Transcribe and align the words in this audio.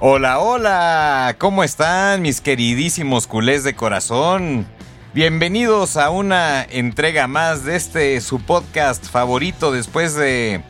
Hola, 0.00 0.38
hola, 0.38 1.34
¿cómo 1.38 1.64
están 1.64 2.22
mis 2.22 2.40
queridísimos 2.40 3.26
culés 3.26 3.64
de 3.64 3.74
corazón? 3.74 4.64
Bienvenidos 5.12 5.96
a 5.96 6.10
una 6.10 6.62
entrega 6.62 7.26
más 7.26 7.64
de 7.64 7.74
este 7.74 8.20
su 8.20 8.38
podcast 8.38 9.04
favorito 9.06 9.72
después 9.72 10.14
de 10.14 10.62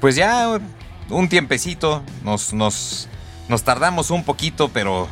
pues 0.00 0.16
ya 0.16 0.58
un 1.10 1.28
tiempecito, 1.28 2.02
nos, 2.24 2.54
nos, 2.54 3.06
nos 3.50 3.64
tardamos 3.64 4.10
un 4.10 4.24
poquito, 4.24 4.70
pero 4.70 5.08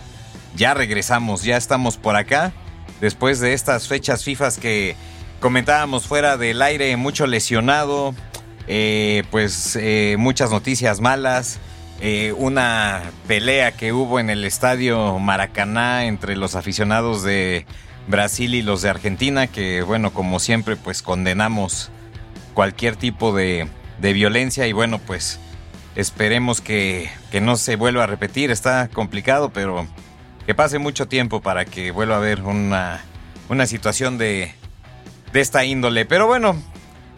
ya 0.57 0.73
regresamos, 0.73 1.43
ya 1.43 1.59
estamos 1.59 1.99
por 1.99 2.17
acá, 2.17 2.55
después 3.03 3.39
de 3.39 3.53
estas 3.53 3.87
fechas 3.87 4.25
FIFAs 4.25 4.57
que 4.57 4.97
comentábamos 5.41 6.07
fuera 6.07 6.39
del 6.39 6.63
aire, 6.63 6.97
mucho 6.97 7.27
lesionado, 7.27 8.15
eh, 8.67 9.25
pues 9.31 9.77
eh, 9.79 10.17
muchas 10.19 10.51
noticias 10.51 11.03
malas. 11.03 11.61
Eh, 12.01 12.33
una 12.37 13.03
pelea 13.27 13.73
que 13.73 13.93
hubo 13.93 14.21
en 14.21 14.31
el 14.31 14.45
estadio 14.45 15.19
Maracaná 15.19 16.05
entre 16.05 16.37
los 16.37 16.55
aficionados 16.55 17.25
de 17.25 17.67
Brasil 18.07 18.55
y 18.55 18.63
los 18.63 18.83
de 18.83 18.91
Argentina, 18.91 19.49
que 19.49 19.83
bueno, 19.83 20.13
como 20.13 20.39
siempre, 20.39 20.77
pues 20.77 21.03
condenamos 21.03 21.91
cualquier 22.55 22.97
tipo 22.97 23.35
de, 23.35 23.69
de 24.01 24.13
violencia 24.13 24.67
y 24.69 24.73
bueno, 24.73 24.99
pues 24.99 25.41
esperemos 25.97 26.61
que, 26.61 27.11
que, 27.33 27.41
no 27.41 27.57
se 27.57 27.75
vuelva 27.75 28.05
a 28.05 28.07
repetir, 28.07 28.53
está 28.53 28.89
complicado, 28.89 29.51
pero 29.53 29.87
que 30.47 30.55
pase 30.55 30.79
mucho 30.79 31.09
tiempo 31.09 31.43
para 31.43 31.65
que 31.65 31.91
vuelva 31.91 32.15
a 32.15 32.19
haber 32.19 32.43
una, 32.43 33.01
una 33.49 33.67
situación 33.67 34.19
de, 34.19 34.55
de 35.33 35.41
esta 35.41 35.65
índole. 35.65 36.07
Pero 36.07 36.27
bueno, 36.29 36.57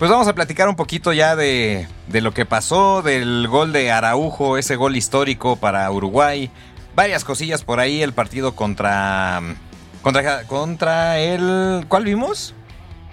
pues 0.00 0.10
vamos 0.10 0.26
a 0.28 0.34
platicar 0.34 0.66
un 0.66 0.76
poquito 0.76 1.12
ya 1.12 1.36
de, 1.36 1.86
de, 2.08 2.22
lo 2.22 2.32
que 2.32 2.46
pasó, 2.46 3.02
del 3.02 3.46
gol 3.48 3.70
de 3.74 3.92
Araujo, 3.92 4.56
ese 4.56 4.74
gol 4.76 4.96
histórico 4.96 5.56
para 5.56 5.90
Uruguay. 5.90 6.50
Varias 6.94 7.22
cosillas 7.22 7.64
por 7.64 7.80
ahí, 7.80 8.00
el 8.00 8.14
partido 8.14 8.56
contra. 8.56 9.42
Contra, 10.00 10.44
contra 10.44 11.18
el. 11.18 11.84
¿Cuál 11.86 12.04
vimos? 12.04 12.54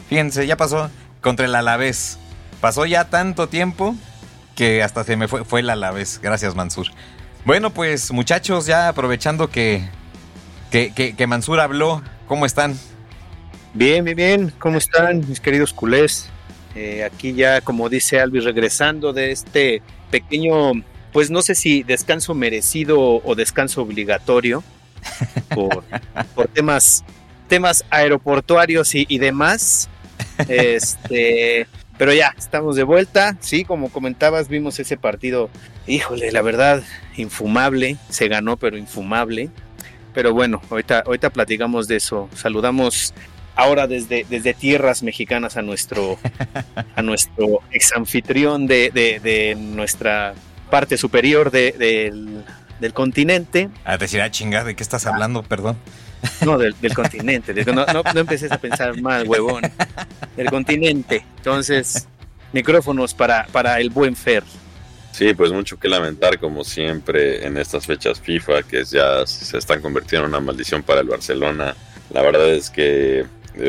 Fíjense, 0.07 0.47
ya 0.47 0.55
pasó. 0.55 0.89
Contra 1.19 1.45
el 1.45 1.55
Alavés. 1.55 2.19
Pasó 2.61 2.85
ya 2.85 3.09
tanto 3.09 3.49
tiempo 3.49 3.93
que 4.55 4.81
hasta 4.81 5.03
se 5.03 5.17
me 5.17 5.27
fue, 5.27 5.43
fue 5.43 5.59
el 5.59 5.69
Alavés. 5.69 6.21
Gracias, 6.23 6.55
Mansur. 6.55 6.87
Bueno, 7.43 7.71
pues 7.71 8.13
muchachos, 8.13 8.65
ya 8.65 8.87
aprovechando 8.87 9.49
que, 9.49 9.83
que, 10.71 10.93
que, 10.93 11.17
que 11.17 11.27
Mansur 11.27 11.59
habló, 11.59 12.01
¿cómo 12.29 12.45
están? 12.45 12.79
Bien, 13.73 14.05
bien, 14.05 14.15
bien. 14.15 14.53
¿Cómo 14.57 14.77
están, 14.77 15.27
mis 15.27 15.41
queridos 15.41 15.73
culés? 15.73 16.29
Eh, 16.79 17.03
aquí 17.03 17.33
ya, 17.33 17.59
como 17.61 17.89
dice 17.89 18.19
Alvis, 18.19 18.43
regresando 18.43 19.11
de 19.11 19.31
este 19.31 19.81
pequeño, 20.11 20.73
pues 21.11 21.31
no 21.31 21.41
sé 21.41 21.55
si 21.55 21.81
descanso 21.81 22.35
merecido 22.35 22.99
o 22.99 23.33
descanso 23.33 23.81
obligatorio 23.81 24.63
por, 25.55 25.83
por 26.35 26.47
temas, 26.49 27.03
temas 27.47 27.83
aeroportuarios 27.89 28.93
y, 28.93 29.07
y 29.09 29.17
demás. 29.17 29.89
Este, 30.47 31.65
pero 31.97 32.13
ya, 32.13 32.35
estamos 32.37 32.75
de 32.75 32.83
vuelta. 32.83 33.37
Sí, 33.39 33.65
como 33.65 33.89
comentabas, 33.89 34.47
vimos 34.47 34.79
ese 34.79 34.97
partido, 34.97 35.49
híjole, 35.87 36.31
la 36.31 36.43
verdad, 36.43 36.83
infumable. 37.15 37.97
Se 38.09 38.27
ganó, 38.27 38.55
pero 38.55 38.77
infumable. 38.77 39.49
Pero 40.13 40.31
bueno, 40.31 40.61
ahorita, 40.69 40.99
ahorita 41.07 41.31
platicamos 41.31 41.87
de 41.87 41.95
eso. 41.95 42.29
Saludamos 42.35 43.15
ahora 43.57 43.87
desde, 43.87 44.25
desde 44.29 44.53
tierras 44.53 45.03
mexicanas 45.03 45.57
a 45.57 45.61
nuestro, 45.61 46.17
a 46.95 47.01
nuestro 47.01 47.61
ex 47.71 47.91
anfitrión 47.93 48.67
de, 48.67 48.91
de, 48.93 49.19
de 49.19 49.55
nuestra 49.55 50.33
parte 50.69 50.97
superior 50.97 51.51
de, 51.51 51.73
del, 51.73 52.43
del, 52.79 52.93
continente. 52.93 53.69
A 53.83 53.97
decir, 53.97 54.21
ah, 54.21 54.31
chingada, 54.31 54.65
¿de 54.65 54.75
qué 54.75 54.83
estás 54.83 55.05
hablando? 55.05 55.43
Perdón. 55.43 55.77
No, 56.45 56.57
del, 56.57 56.75
del 56.79 56.93
continente. 56.95 57.53
no, 57.65 57.85
no, 57.85 58.03
no, 58.13 58.19
empieces 58.19 58.51
a 58.51 58.59
pensar 58.59 59.01
mal, 59.01 59.27
huevón. 59.27 59.63
Del 60.35 60.49
continente. 60.49 61.25
Entonces, 61.37 62.07
micrófonos 62.53 63.13
para, 63.13 63.47
para 63.47 63.79
el 63.79 63.89
buen 63.89 64.15
Fer. 64.15 64.43
Sí, 65.11 65.33
pues 65.33 65.51
mucho 65.51 65.79
que 65.79 65.87
lamentar, 65.87 66.37
como 66.37 66.63
siempre, 66.63 67.43
en 67.43 67.57
estas 67.57 67.87
fechas 67.87 68.21
FIFA, 68.21 68.61
que 68.61 68.85
ya 68.85 69.25
se 69.25 69.57
están 69.57 69.81
convirtiendo 69.81 70.27
en 70.27 70.33
una 70.33 70.41
maldición 70.41 70.83
para 70.83 71.01
el 71.01 71.07
Barcelona. 71.07 71.75
La 72.11 72.21
verdad 72.21 72.49
es 72.49 72.69
que 72.69 73.25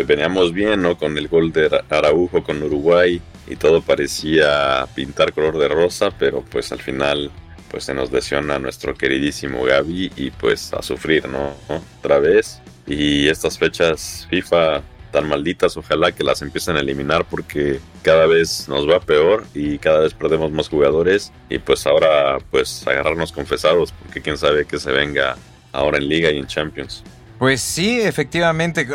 veníamos 0.07 0.53
bien, 0.53 0.83
¿no? 0.83 0.97
Con 0.97 1.17
el 1.19 1.29
gol 1.29 1.53
de 1.53 1.83
Araujo 1.89 2.43
con 2.43 2.63
Uruguay 2.63 3.21
y 3.47 3.57
todo 3.57 3.83
parecía 3.83 4.87
pintar 4.95 5.33
color 5.33 5.59
de 5.59 5.69
rosa, 5.69 6.11
pero 6.19 6.43
pues 6.43 6.71
al 6.73 6.81
final 6.81 7.31
pues 7.71 7.85
se 7.85 7.95
nos 7.95 8.11
lesiona 8.11 8.59
nuestro 8.59 8.95
queridísimo 8.95 9.63
Gaby 9.65 10.13
y 10.17 10.31
pues 10.31 10.73
a 10.73 10.83
sufrir, 10.83 11.29
¿no? 11.29 11.55
Otra 11.99 12.19
vez. 12.19 12.61
Y 12.87 13.29
estas 13.29 13.59
fechas 13.59 14.27
FIFA 14.31 14.83
tan 15.11 15.29
malditas, 15.29 15.77
ojalá 15.77 16.13
que 16.13 16.25
las 16.25 16.43
empiecen 16.43 16.77
a 16.77 16.81
eliminar 16.81 17.25
porque 17.25 17.81
cada 18.03 18.27
vez 18.27 18.69
nos 18.69 18.89
va 18.89 19.01
peor 19.01 19.45
y 19.55 19.79
cada 19.79 20.01
vez 20.01 20.15
perdemos 20.15 20.53
más 20.53 20.69
jugadores 20.69 21.33
y 21.49 21.59
pues 21.59 21.87
ahora 21.87 22.39
pues 22.51 22.87
agarrarnos 22.87 23.33
confesados 23.33 23.93
porque 23.93 24.21
quién 24.21 24.37
sabe 24.37 24.67
que 24.67 24.79
se 24.79 24.93
venga 24.93 25.37
ahora 25.73 25.99
en 25.99 26.09
liga 26.09 26.31
y 26.31 26.39
en 26.39 26.47
Champions. 26.47 27.03
Pues 27.39 27.61
sí, 27.61 28.01
efectivamente 28.01 28.87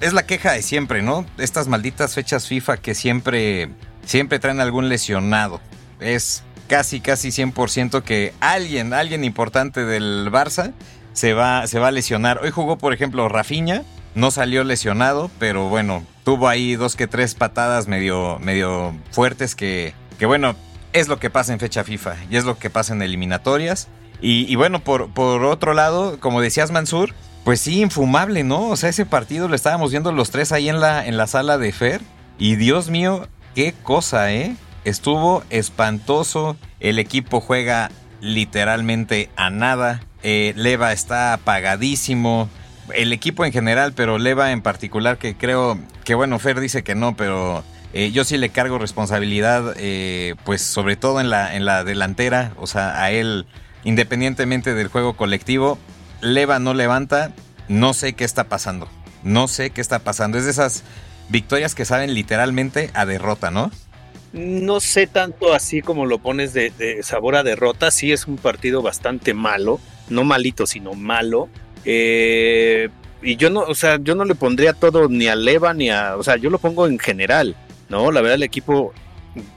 es 0.00 0.12
la 0.12 0.24
queja 0.24 0.52
de 0.52 0.62
siempre, 0.62 1.02
¿no? 1.02 1.26
Estas 1.38 1.68
malditas 1.68 2.14
fechas 2.14 2.46
FIFA 2.46 2.76
que 2.78 2.94
siempre, 2.94 3.70
siempre 4.04 4.38
traen 4.38 4.60
algún 4.60 4.88
lesionado. 4.88 5.60
Es 6.00 6.42
casi, 6.68 7.00
casi 7.00 7.28
100% 7.28 8.02
que 8.02 8.32
alguien, 8.40 8.92
alguien 8.92 9.24
importante 9.24 9.84
del 9.84 10.30
Barça 10.30 10.72
se 11.12 11.32
va, 11.34 11.66
se 11.66 11.78
va 11.78 11.88
a 11.88 11.92
lesionar. 11.92 12.40
Hoy 12.42 12.50
jugó, 12.50 12.78
por 12.78 12.92
ejemplo, 12.92 13.28
Rafinha, 13.28 13.82
no 14.14 14.30
salió 14.30 14.64
lesionado, 14.64 15.30
pero 15.38 15.68
bueno, 15.68 16.04
tuvo 16.24 16.48
ahí 16.48 16.76
dos 16.76 16.94
que 16.94 17.06
tres 17.06 17.34
patadas 17.34 17.88
medio, 17.88 18.38
medio 18.40 18.94
fuertes 19.10 19.54
que, 19.54 19.94
que 20.18 20.26
bueno, 20.26 20.54
es 20.92 21.08
lo 21.08 21.18
que 21.18 21.30
pasa 21.30 21.52
en 21.52 21.60
fecha 21.60 21.84
FIFA 21.84 22.16
y 22.30 22.36
es 22.36 22.44
lo 22.44 22.58
que 22.58 22.70
pasa 22.70 22.94
en 22.94 23.02
eliminatorias. 23.02 23.88
Y, 24.20 24.52
y 24.52 24.56
bueno, 24.56 24.80
por, 24.80 25.10
por 25.10 25.44
otro 25.44 25.74
lado, 25.74 26.18
como 26.20 26.40
decías 26.40 26.70
Mansur, 26.70 27.14
pues 27.44 27.60
sí, 27.60 27.80
infumable, 27.80 28.44
¿no? 28.44 28.68
O 28.68 28.76
sea, 28.76 28.90
ese 28.90 29.06
partido 29.06 29.48
lo 29.48 29.54
estábamos 29.54 29.90
viendo 29.90 30.12
los 30.12 30.30
tres 30.30 30.52
ahí 30.52 30.68
en 30.68 30.80
la, 30.80 31.06
en 31.06 31.16
la 31.16 31.26
sala 31.26 31.58
de 31.58 31.72
Fer. 31.72 32.00
Y 32.38 32.56
Dios 32.56 32.90
mío, 32.90 33.26
qué 33.54 33.74
cosa, 33.82 34.32
¿eh? 34.32 34.54
Estuvo 34.84 35.42
espantoso. 35.50 36.56
El 36.80 36.98
equipo 36.98 37.40
juega 37.40 37.90
literalmente 38.20 39.30
a 39.36 39.50
nada. 39.50 40.02
Eh, 40.22 40.52
Leva 40.56 40.92
está 40.92 41.32
apagadísimo. 41.32 42.48
El 42.94 43.12
equipo 43.12 43.44
en 43.44 43.52
general, 43.52 43.92
pero 43.94 44.18
Leva 44.18 44.52
en 44.52 44.62
particular, 44.62 45.18
que 45.18 45.36
creo 45.36 45.78
que, 46.04 46.14
bueno, 46.14 46.38
Fer 46.38 46.60
dice 46.60 46.82
que 46.82 46.94
no, 46.94 47.16
pero 47.16 47.64
eh, 47.92 48.10
yo 48.12 48.24
sí 48.24 48.38
le 48.38 48.48
cargo 48.50 48.78
responsabilidad, 48.78 49.74
eh, 49.76 50.34
pues 50.44 50.62
sobre 50.62 50.96
todo 50.96 51.20
en 51.20 51.28
la, 51.30 51.54
en 51.54 51.64
la 51.64 51.84
delantera. 51.84 52.52
O 52.56 52.66
sea, 52.66 53.02
a 53.02 53.10
él, 53.10 53.46
independientemente 53.84 54.74
del 54.74 54.88
juego 54.88 55.14
colectivo, 55.14 55.78
Leva 56.20 56.58
no 56.58 56.74
levanta, 56.74 57.32
no 57.68 57.94
sé 57.94 58.14
qué 58.14 58.24
está 58.24 58.44
pasando. 58.44 58.88
No 59.22 59.48
sé 59.48 59.70
qué 59.70 59.80
está 59.80 59.98
pasando. 60.00 60.38
Es 60.38 60.44
de 60.44 60.50
esas 60.50 60.84
victorias 61.28 61.74
que 61.74 61.84
saben 61.84 62.14
literalmente 62.14 62.90
a 62.94 63.06
derrota, 63.06 63.50
¿no? 63.50 63.70
No 64.32 64.80
sé 64.80 65.06
tanto 65.06 65.54
así 65.54 65.80
como 65.80 66.06
lo 66.06 66.18
pones 66.18 66.52
de, 66.52 67.00
sabor 67.02 67.36
a 67.36 67.42
derrota. 67.42 67.90
Sí 67.90 68.12
es 68.12 68.26
un 68.26 68.36
partido 68.36 68.82
bastante 68.82 69.34
malo. 69.34 69.80
No 70.08 70.24
malito, 70.24 70.66
sino 70.66 70.94
malo. 70.94 71.48
Eh, 71.84 72.88
y 73.22 73.36
yo 73.36 73.50
no, 73.50 73.60
o 73.60 73.74
sea, 73.74 73.98
yo 74.00 74.14
no 74.14 74.24
le 74.24 74.34
pondría 74.34 74.72
todo 74.72 75.08
ni 75.08 75.26
a 75.28 75.34
Leva 75.34 75.74
ni 75.74 75.90
a. 75.90 76.16
O 76.16 76.22
sea, 76.22 76.36
yo 76.36 76.50
lo 76.50 76.58
pongo 76.58 76.86
en 76.86 76.98
general. 76.98 77.56
¿no? 77.88 78.12
La 78.12 78.20
verdad, 78.20 78.36
el 78.36 78.42
equipo 78.42 78.92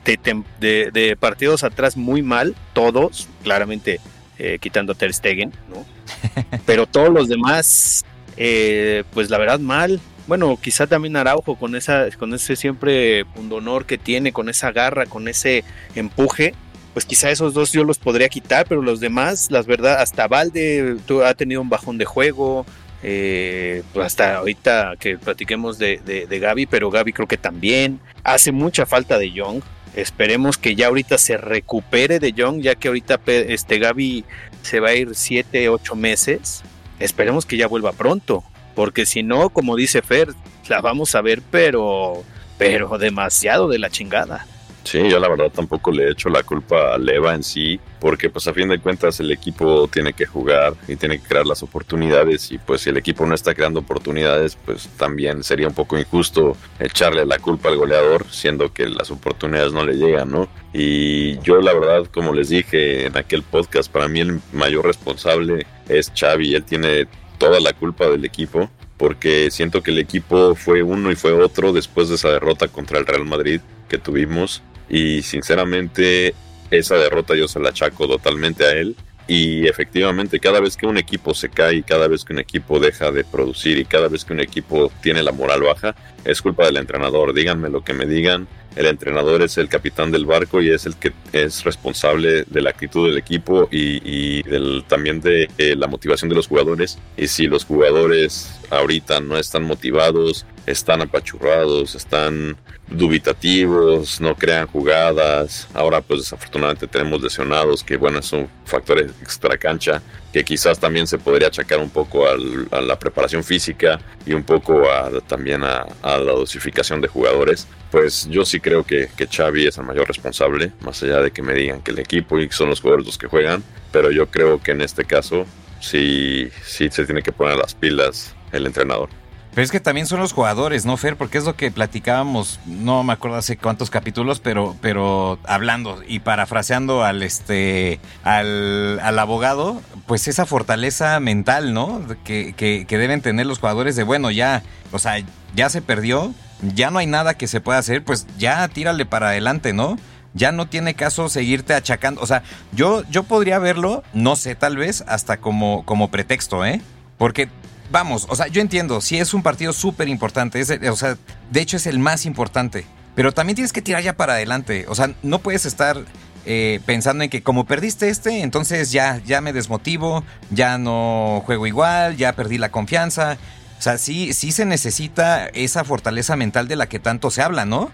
de, 0.05 0.91
de, 0.91 1.17
partidos 1.17 1.63
atrás 1.63 1.97
muy 1.97 2.21
mal, 2.21 2.55
todos, 2.73 3.27
claramente 3.43 3.99
eh, 4.37 4.57
quitando 4.59 4.93
a 4.93 4.95
Ter 4.95 5.13
Stegen, 5.13 5.51
¿no? 5.69 5.85
Pero 6.65 6.85
todos 6.85 7.09
los 7.09 7.27
demás, 7.27 8.05
eh, 8.37 9.03
pues 9.13 9.29
la 9.29 9.37
verdad 9.37 9.59
mal. 9.59 9.99
Bueno, 10.27 10.57
quizá 10.61 10.87
también 10.87 11.17
Araujo 11.17 11.55
con 11.55 11.75
esa, 11.75 12.09
con 12.17 12.33
ese 12.33 12.55
siempre 12.55 13.25
pundonor 13.25 13.85
que 13.85 13.97
tiene, 13.97 14.31
con 14.31 14.49
esa 14.49 14.71
garra, 14.71 15.05
con 15.05 15.27
ese 15.27 15.63
empuje, 15.95 16.53
pues 16.93 17.05
quizá 17.05 17.31
esos 17.31 17.53
dos 17.53 17.71
yo 17.71 17.83
los 17.83 17.97
podría 17.97 18.29
quitar, 18.29 18.65
pero 18.67 18.81
los 18.81 18.99
demás, 18.99 19.49
las 19.49 19.65
verdad, 19.65 20.01
hasta 20.01 20.27
Valde 20.27 20.97
ha 21.25 21.33
tenido 21.33 21.61
un 21.61 21.69
bajón 21.69 21.97
de 21.97 22.05
juego, 22.05 22.65
eh, 23.03 23.83
pues 23.93 24.05
hasta 24.05 24.37
ahorita 24.37 24.95
que 24.99 25.17
platiquemos 25.17 25.79
de, 25.79 25.97
de, 25.97 26.39
Gaby, 26.39 26.65
pero 26.67 26.91
Gaby 26.91 27.13
creo 27.13 27.27
que 27.27 27.37
también 27.37 27.99
hace 28.23 28.51
mucha 28.51 28.85
falta 28.85 29.17
de 29.17 29.31
Young. 29.31 29.61
Esperemos 29.95 30.57
que 30.57 30.75
ya 30.75 30.88
ahorita 30.88 31.17
se 31.17 31.38
recupere 31.38 32.19
de 32.19 32.31
Young, 32.31 32.61
ya 32.61 32.75
que 32.75 32.88
ahorita 32.88 33.19
este 33.25 33.79
Gaby 33.79 34.23
se 34.61 34.79
va 34.79 34.89
a 34.89 34.95
ir 34.95 35.15
7, 35.15 35.69
8 35.69 35.95
meses. 35.95 36.63
Esperemos 36.99 37.45
que 37.45 37.57
ya 37.57 37.67
vuelva 37.67 37.91
pronto, 37.91 38.43
porque 38.75 39.05
si 39.05 39.23
no, 39.23 39.49
como 39.49 39.75
dice 39.75 40.01
Fer, 40.01 40.29
la 40.69 40.81
vamos 40.81 41.15
a 41.15 41.21
ver, 41.21 41.41
pero, 41.51 42.23
pero 42.57 42.97
demasiado 42.97 43.67
de 43.67 43.79
la 43.79 43.89
chingada. 43.89 44.45
Sí, 44.83 45.07
yo 45.10 45.19
la 45.19 45.30
verdad 45.30 45.51
tampoco 45.54 45.92
le 45.92 46.06
he 46.06 46.12
hecho 46.12 46.30
la 46.30 46.44
culpa 46.44 46.95
a 46.95 46.98
Leva 46.98 47.36
en 47.36 47.44
sí, 47.44 47.80
porque 48.00 48.30
pues 48.30 48.48
a 48.48 48.54
fin 48.54 48.68
de 48.68 48.80
cuentas 48.80 49.19
el 49.19 49.31
equipo 49.31 49.88
tiene 49.88 50.13
que 50.13 50.25
jugar 50.25 50.74
y 50.88 50.95
tiene 50.95 51.19
que 51.19 51.28
crear 51.28 51.45
las 51.45 51.62
oportunidades 51.63 52.51
y 52.51 52.57
pues 52.57 52.81
si 52.81 52.89
el 52.89 52.98
equipo 52.98 53.25
no 53.25 53.36
está 53.36 53.54
creando 53.54 53.81
oportunidades, 53.81 54.57
pues 54.66 54.89
también 54.98 55.44
sería 55.44 55.68
un 55.68 55.74
poco 55.74 55.98
injusto 55.98 56.57
echarle 56.80 57.25
la 57.25 57.38
culpa 57.38 57.69
al 57.69 57.78
goleador, 57.78 58.25
siendo 58.31 58.74
que 58.74 58.89
las 58.89 59.12
oportunidades 59.12 59.72
no 59.72 59.86
le 59.86 59.94
llegan, 59.94 60.31
¿no? 60.31 60.50
Y 60.74 61.39
yo 61.39 61.62
la 61.62 61.74
verdad, 61.74 62.07
como 62.12 62.33
les 62.33 62.50
dije 62.50 63.06
en 63.06 63.18
aquel 63.18 63.44
podcast, 63.44 63.92
para 63.92 64.07
mí 64.07 64.19
el 64.19 64.42
mayor 64.51 64.86
responsable 64.86 65.66
es 65.88 66.12
Xavi, 66.16 66.56
él 66.56 66.63
tiene 66.63 67.07
toda 67.38 67.60
la 67.60 67.74
culpa 67.74 68.07
del 68.07 68.25
equipo 68.25 68.69
porque 68.98 69.50
siento 69.50 69.81
que 69.81 69.89
el 69.89 69.98
equipo 69.98 70.54
fue 70.54 70.83
uno 70.83 71.12
y 71.12 71.16
fue 71.16 71.33
otro 71.33 71.74
después 71.74 72.10
de 72.10 72.16
esa 72.16 72.30
derrota 72.30 72.68
contra 72.68 73.00
el 73.00 73.07
Real 73.07 73.25
Madrid 73.25 73.60
que 73.89 73.98
tuvimos 73.98 74.62
y 74.91 75.21
sinceramente 75.21 76.35
esa 76.69 76.97
derrota 76.97 77.33
yo 77.35 77.47
se 77.47 77.59
la 77.59 77.69
achaco 77.69 78.07
totalmente 78.07 78.65
a 78.65 78.71
él. 78.73 78.95
Y 79.27 79.67
efectivamente, 79.67 80.39
cada 80.39 80.59
vez 80.59 80.75
que 80.75 80.88
un 80.88 80.97
equipo 80.97 81.33
se 81.33 81.47
cae, 81.47 81.83
cada 81.83 82.09
vez 82.09 82.25
que 82.25 82.33
un 82.33 82.39
equipo 82.39 82.79
deja 82.79 83.11
de 83.11 83.23
producir 83.23 83.77
y 83.77 83.85
cada 83.85 84.09
vez 84.09 84.25
que 84.25 84.33
un 84.33 84.41
equipo 84.41 84.91
tiene 85.01 85.23
la 85.23 85.31
moral 85.31 85.61
baja, 85.61 85.95
es 86.25 86.41
culpa 86.41 86.65
del 86.65 86.75
entrenador. 86.75 87.33
Díganme 87.33 87.69
lo 87.69 87.81
que 87.81 87.93
me 87.93 88.05
digan. 88.05 88.47
El 88.75 88.88
entrenador 88.88 89.41
es 89.41 89.57
el 89.57 89.69
capitán 89.69 90.11
del 90.11 90.25
barco 90.25 90.61
y 90.61 90.69
es 90.69 90.85
el 90.85 90.95
que 90.95 91.13
es 91.31 91.63
responsable 91.63 92.44
de 92.44 92.61
la 92.61 92.71
actitud 92.71 93.07
del 93.07 93.17
equipo 93.17 93.69
y, 93.71 94.44
del, 94.44 94.83
también 94.87 95.21
de 95.21 95.47
eh, 95.57 95.75
la 95.77 95.87
motivación 95.87 96.29
de 96.29 96.35
los 96.35 96.47
jugadores. 96.47 96.97
Y 97.15 97.27
si 97.27 97.47
los 97.47 97.63
jugadores 97.63 98.59
ahorita 98.69 99.21
no 99.21 99.37
están 99.37 99.63
motivados, 99.63 100.45
están 100.65 101.01
apachurrados, 101.01 101.95
están 101.95 102.57
dubitativos, 102.87 104.19
no 104.19 104.35
crean 104.35 104.67
jugadas. 104.67 105.67
Ahora 105.73 106.01
pues 106.01 106.21
desafortunadamente 106.21 106.87
tenemos 106.87 107.21
lesionados, 107.21 107.83
que 107.83 107.97
bueno, 107.97 108.19
es 108.19 108.31
un 108.33 108.49
factor 108.65 108.99
extra 108.99 109.57
cancha, 109.57 110.01
que 110.31 110.43
quizás 110.43 110.79
también 110.79 111.07
se 111.07 111.17
podría 111.17 111.47
achacar 111.47 111.79
un 111.79 111.89
poco 111.89 112.25
a 112.27 112.81
la 112.81 112.99
preparación 112.99 113.43
física 113.43 113.99
y 114.25 114.33
un 114.33 114.43
poco 114.43 114.83
también 115.27 115.63
a, 115.63 115.85
la 116.03 116.33
dosificación 116.33 117.01
de 117.01 117.07
jugadores. 117.07 117.67
Pues 117.89 118.27
yo 118.29 118.45
sí 118.45 118.59
creo 118.59 118.83
que, 118.83 119.09
que 119.17 119.27
Xavi 119.27 119.67
es 119.67 119.77
el 119.77 119.85
mayor 119.85 120.07
responsable, 120.07 120.71
más 120.81 121.01
allá 121.03 121.21
de 121.21 121.31
que 121.31 121.41
me 121.41 121.53
digan 121.53 121.81
que 121.81 121.91
el 121.91 121.99
equipo 121.99 122.39
y 122.39 122.49
son 122.49 122.69
los 122.69 122.79
jugadores 122.79 123.05
los 123.05 123.17
que 123.17 123.27
juegan, 123.27 123.63
pero 123.91 124.11
yo 124.11 124.27
creo 124.27 124.61
que 124.61 124.71
en 124.71 124.81
este 124.81 125.03
caso 125.03 125.45
sí, 125.81 126.49
sí 126.63 126.89
se 126.89 127.05
tiene 127.05 127.21
que 127.21 127.31
poner 127.31 127.57
las 127.57 127.75
pilas 127.75 128.33
el 128.51 128.65
entrenador. 128.65 129.09
Pero 129.53 129.65
es 129.65 129.71
que 129.71 129.81
también 129.81 130.07
son 130.07 130.21
los 130.21 130.31
jugadores, 130.31 130.86
¿no, 130.86 130.95
Fer? 130.95 131.18
Porque 131.18 131.38
es 131.38 131.44
lo 131.44 131.57
que 131.57 131.71
platicábamos, 131.71 132.62
no 132.65 133.03
me 133.03 133.12
acuerdo 133.12 133.36
hace 133.36 133.57
cuántos 133.57 133.89
capítulos, 133.89 134.39
pero, 134.39 134.77
pero 134.81 135.39
hablando 135.44 136.01
y 136.07 136.19
parafraseando 136.19 137.03
al 137.03 137.21
este 137.21 138.00
al, 138.24 139.00
al 139.01 139.19
abogado, 139.19 139.81
pues 140.06 140.30
esa 140.30 140.45
fortaleza 140.45 141.19
mental, 141.19 141.74
¿no? 141.74 142.01
Que, 142.24 142.53
que, 142.53 142.98
deben 142.98 143.21
tener 143.21 143.45
los 143.45 143.59
jugadores 143.59 143.98
de 143.98 144.03
bueno, 144.03 144.31
ya, 144.31 144.63
o 144.94 145.00
sea, 145.00 145.21
ya 145.54 145.69
se 145.69 145.81
perdió, 145.81 146.33
ya 146.62 146.89
no 146.89 147.00
hay 147.00 147.07
nada 147.07 147.33
que 147.33 147.47
se 147.47 147.59
pueda 147.59 147.80
hacer, 147.80 148.06
pues 148.06 148.27
ya 148.38 148.65
tírale 148.69 149.06
para 149.06 149.30
adelante, 149.30 149.74
¿no? 149.74 149.97
Ya 150.33 150.54
no 150.54 150.68
tiene 150.68 150.94
caso 150.94 151.27
seguirte 151.27 151.74
achacando. 151.74 152.21
O 152.21 152.25
sea, 152.25 152.44
yo, 152.71 153.04
yo 153.09 153.24
podría 153.24 153.59
verlo, 153.59 154.01
no 154.13 154.38
sé, 154.38 154.56
tal 154.56 154.77
vez, 154.77 155.04
hasta 155.07 155.38
como, 155.38 155.83
como 155.86 156.09
pretexto, 156.09 156.65
¿eh? 156.65 156.81
Porque 157.18 157.50
vamos, 157.91 158.25
o 158.29 158.35
sea, 158.35 158.47
yo 158.47 158.61
entiendo, 158.61 159.01
si 159.01 159.17
es 159.17 159.33
un 159.33 159.43
partido 159.43 159.73
súper 159.73 160.07
importante, 160.07 160.61
o 160.89 160.95
sea, 160.95 161.17
de 161.51 161.61
hecho 161.61 161.77
es 161.77 161.85
el 161.85 161.99
más 161.99 162.25
importante, 162.25 162.85
pero 163.15 163.31
también 163.31 163.55
tienes 163.55 163.73
que 163.73 163.81
tirar 163.81 164.01
ya 164.01 164.13
para 164.13 164.33
adelante, 164.33 164.85
o 164.88 164.95
sea, 164.95 165.13
no 165.21 165.39
puedes 165.39 165.65
estar 165.65 166.03
eh, 166.43 166.79
pensando 166.88 167.23
en 167.23 167.29
que 167.29 167.43
como 167.43 167.65
perdiste 167.65 168.09
este, 168.09 168.41
entonces 168.41 168.91
ya, 168.91 169.21
ya 169.25 169.41
me 169.41 169.53
desmotivo, 169.53 170.23
ya 170.49 170.77
no 170.77 171.43
juego 171.45 171.67
igual, 171.67 172.17
ya 172.17 172.33
perdí 172.33 172.57
la 172.57 172.71
confianza. 172.71 173.38
O 173.77 173.81
sea, 173.81 173.97
sí, 173.97 174.33
sí 174.33 174.51
se 174.51 174.65
necesita 174.65 175.47
esa 175.47 175.83
fortaleza 175.83 176.35
mental 176.35 176.67
de 176.67 176.75
la 176.75 176.87
que 176.89 176.99
tanto 176.99 177.29
se 177.29 177.41
habla, 177.41 177.65
¿no? 177.65 177.91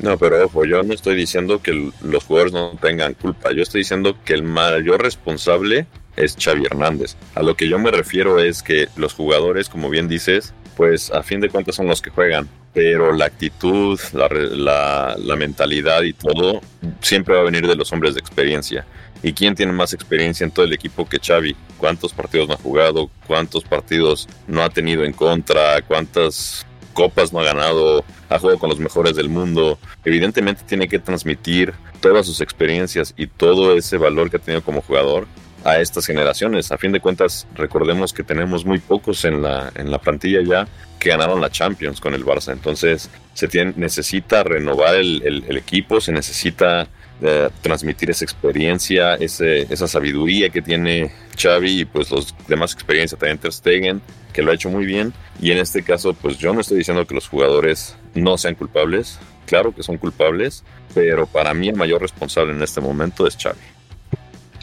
No, 0.00 0.16
pero 0.16 0.44
ojo, 0.44 0.64
yo 0.64 0.82
no 0.82 0.94
estoy 0.94 1.16
diciendo 1.16 1.60
que 1.60 1.92
los 2.02 2.24
jugadores 2.24 2.52
no 2.52 2.70
tengan 2.80 3.14
culpa, 3.14 3.52
yo 3.52 3.62
estoy 3.62 3.80
diciendo 3.80 4.16
que 4.24 4.34
el 4.34 4.42
mayor 4.42 5.02
responsable 5.02 5.86
es 6.18 6.36
Xavi 6.38 6.64
Hernández. 6.66 7.16
A 7.34 7.42
lo 7.42 7.56
que 7.56 7.68
yo 7.68 7.78
me 7.78 7.90
refiero 7.90 8.38
es 8.38 8.62
que 8.62 8.88
los 8.96 9.14
jugadores, 9.14 9.68
como 9.68 9.88
bien 9.88 10.08
dices, 10.08 10.52
pues 10.76 11.10
a 11.10 11.22
fin 11.22 11.40
de 11.40 11.48
cuentas 11.48 11.74
son 11.74 11.86
los 11.86 12.02
que 12.02 12.10
juegan, 12.10 12.48
pero 12.72 13.12
la 13.12 13.24
actitud, 13.24 13.98
la, 14.12 15.16
mentalidad 15.36 16.02
y 16.02 16.12
todo 16.12 16.60
siempre 17.00 17.34
va 17.34 17.40
a 17.40 17.44
venir 17.44 17.66
de 17.66 17.74
los 17.74 17.92
hombres 17.92 18.14
de 18.14 18.20
experiencia. 18.20 18.86
¿Y 19.20 19.32
quién 19.32 19.56
tiene 19.56 19.72
más 19.72 19.92
experiencia 19.92 20.44
en 20.44 20.52
todo 20.52 20.64
el 20.64 20.72
equipo 20.72 21.08
que 21.08 21.18
Xavi? 21.18 21.56
¿Cuántos 21.78 22.12
partidos 22.12 22.46
no 22.46 22.54
ha 22.54 22.58
jugado? 22.58 23.10
¿Cuántos 23.26 23.64
partidos 23.64 24.28
no 24.46 24.62
ha 24.62 24.70
tenido 24.70 25.04
en 25.04 25.12
contra? 25.12 25.82
¿Cuántas 25.82 26.64
copas 26.94 27.32
no 27.32 27.40
ha 27.40 27.44
ganado? 27.44 28.04
¿Ha 28.28 28.38
jugado 28.38 28.60
con 28.60 28.70
los 28.70 28.78
mejores 28.78 29.16
del 29.16 29.28
mundo? 29.28 29.80
Evidentemente 30.04 30.62
tiene 30.64 30.86
que 30.86 31.00
transmitir 31.00 31.74
todas 32.00 32.26
sus 32.26 32.40
experiencias 32.40 33.12
y 33.16 33.26
todo 33.26 33.76
ese 33.76 33.96
valor 33.96 34.30
que 34.30 34.36
ha 34.36 34.40
tenido 34.40 34.62
como 34.62 34.82
jugador 34.82 35.26
a 35.70 35.80
estas 35.80 36.06
generaciones. 36.06 36.72
A 36.72 36.78
fin 36.78 36.92
de 36.92 37.00
cuentas, 37.00 37.46
recordemos 37.54 38.12
que 38.12 38.22
tenemos 38.22 38.64
muy 38.64 38.78
pocos 38.78 39.24
en 39.24 39.42
la, 39.42 39.70
en 39.74 39.90
la 39.90 39.98
plantilla 39.98 40.40
ya 40.42 40.66
que 40.98 41.10
ganaron 41.10 41.40
la 41.40 41.50
Champions 41.50 42.00
con 42.00 42.14
el 42.14 42.24
Barça. 42.24 42.52
Entonces, 42.52 43.08
se 43.34 43.48
tiene, 43.48 43.72
necesita 43.76 44.42
renovar 44.42 44.94
el, 44.96 45.56
equipo, 45.56 46.00
se 46.00 46.12
necesita 46.12 46.88
eh, 47.22 47.48
transmitir 47.62 48.10
esa 48.10 48.24
experiencia, 48.24 49.14
ese, 49.14 49.62
esa 49.72 49.86
sabiduría 49.86 50.50
que 50.50 50.62
tiene 50.62 51.12
Xavi 51.40 51.80
y 51.80 51.84
pues 51.84 52.10
los 52.10 52.34
demás 52.46 52.72
experiencias 52.72 53.18
también 53.18 53.38
Ter 53.38 53.96
que 54.32 54.42
lo 54.42 54.50
ha 54.50 54.54
hecho 54.54 54.70
muy 54.70 54.86
bien. 54.86 55.12
Y 55.40 55.52
en 55.52 55.58
este 55.58 55.82
caso, 55.82 56.14
pues 56.14 56.38
yo 56.38 56.52
no 56.52 56.60
estoy 56.60 56.78
diciendo 56.78 57.06
que 57.06 57.14
los 57.14 57.28
jugadores 57.28 57.96
no 58.14 58.36
sean 58.38 58.54
culpables. 58.54 59.18
Claro 59.46 59.74
que 59.74 59.82
son 59.82 59.96
culpables, 59.98 60.64
pero 60.94 61.26
para 61.26 61.54
mí 61.54 61.68
el 61.68 61.76
mayor 61.76 62.02
responsable 62.02 62.52
en 62.52 62.62
este 62.62 62.80
momento 62.80 63.26
es 63.26 63.36
Xavi. 63.36 63.77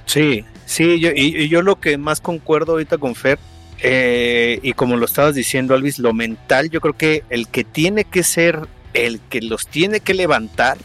Sí, 0.06 0.46
sí, 0.66 1.00
yo, 1.00 1.10
y, 1.16 1.48
yo 1.50 1.62
lo 1.62 1.80
que 1.80 1.98
más 1.98 2.22
concuerdo 2.22 2.74
ahorita 2.74 2.98
con 2.98 3.16
Fer, 3.16 3.40
eh, 3.80 4.60
y 4.62 4.74
como 4.74 4.98
lo 4.98 5.06
estabas 5.06 5.36
diciendo, 5.36 5.74
Alvis, 5.74 6.00
lo 6.00 6.14
mental, 6.14 6.70
yo 6.70 6.82
creo 6.82 6.94
que 6.94 7.24
el 7.30 7.48
que 7.48 7.64
tiene 7.64 8.06
que 8.06 8.24
ser, 8.24 8.68
el 8.94 9.20
que 9.20 9.42
los 9.42 9.68
tiene 9.68 10.00
que 10.00 10.14
levantar 10.14 10.78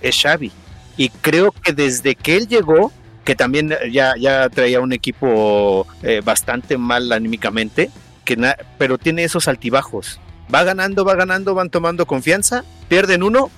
es 0.00 0.20
Xavi. 0.20 0.52
Y 0.96 1.10
creo 1.10 1.52
que 1.52 1.72
desde 1.72 2.14
que 2.14 2.36
él 2.36 2.48
llegó, 2.48 2.92
que 3.24 3.34
también 3.34 3.74
ya, 3.92 4.14
ya 4.18 4.48
traía 4.48 4.80
un 4.80 4.92
equipo 4.92 5.86
eh, 6.02 6.22
bastante 6.24 6.78
mal 6.78 7.12
anímicamente, 7.12 7.90
que 8.24 8.36
pero 8.78 8.98
tiene 8.98 9.24
esos 9.24 9.48
altibajos. 9.48 10.20
Va 10.52 10.64
ganando, 10.64 11.04
va 11.04 11.14
ganando, 11.14 11.54
van 11.54 11.70
tomando 11.70 12.06
confianza, 12.06 12.64
pierden 12.88 13.22
uno, 13.22 13.50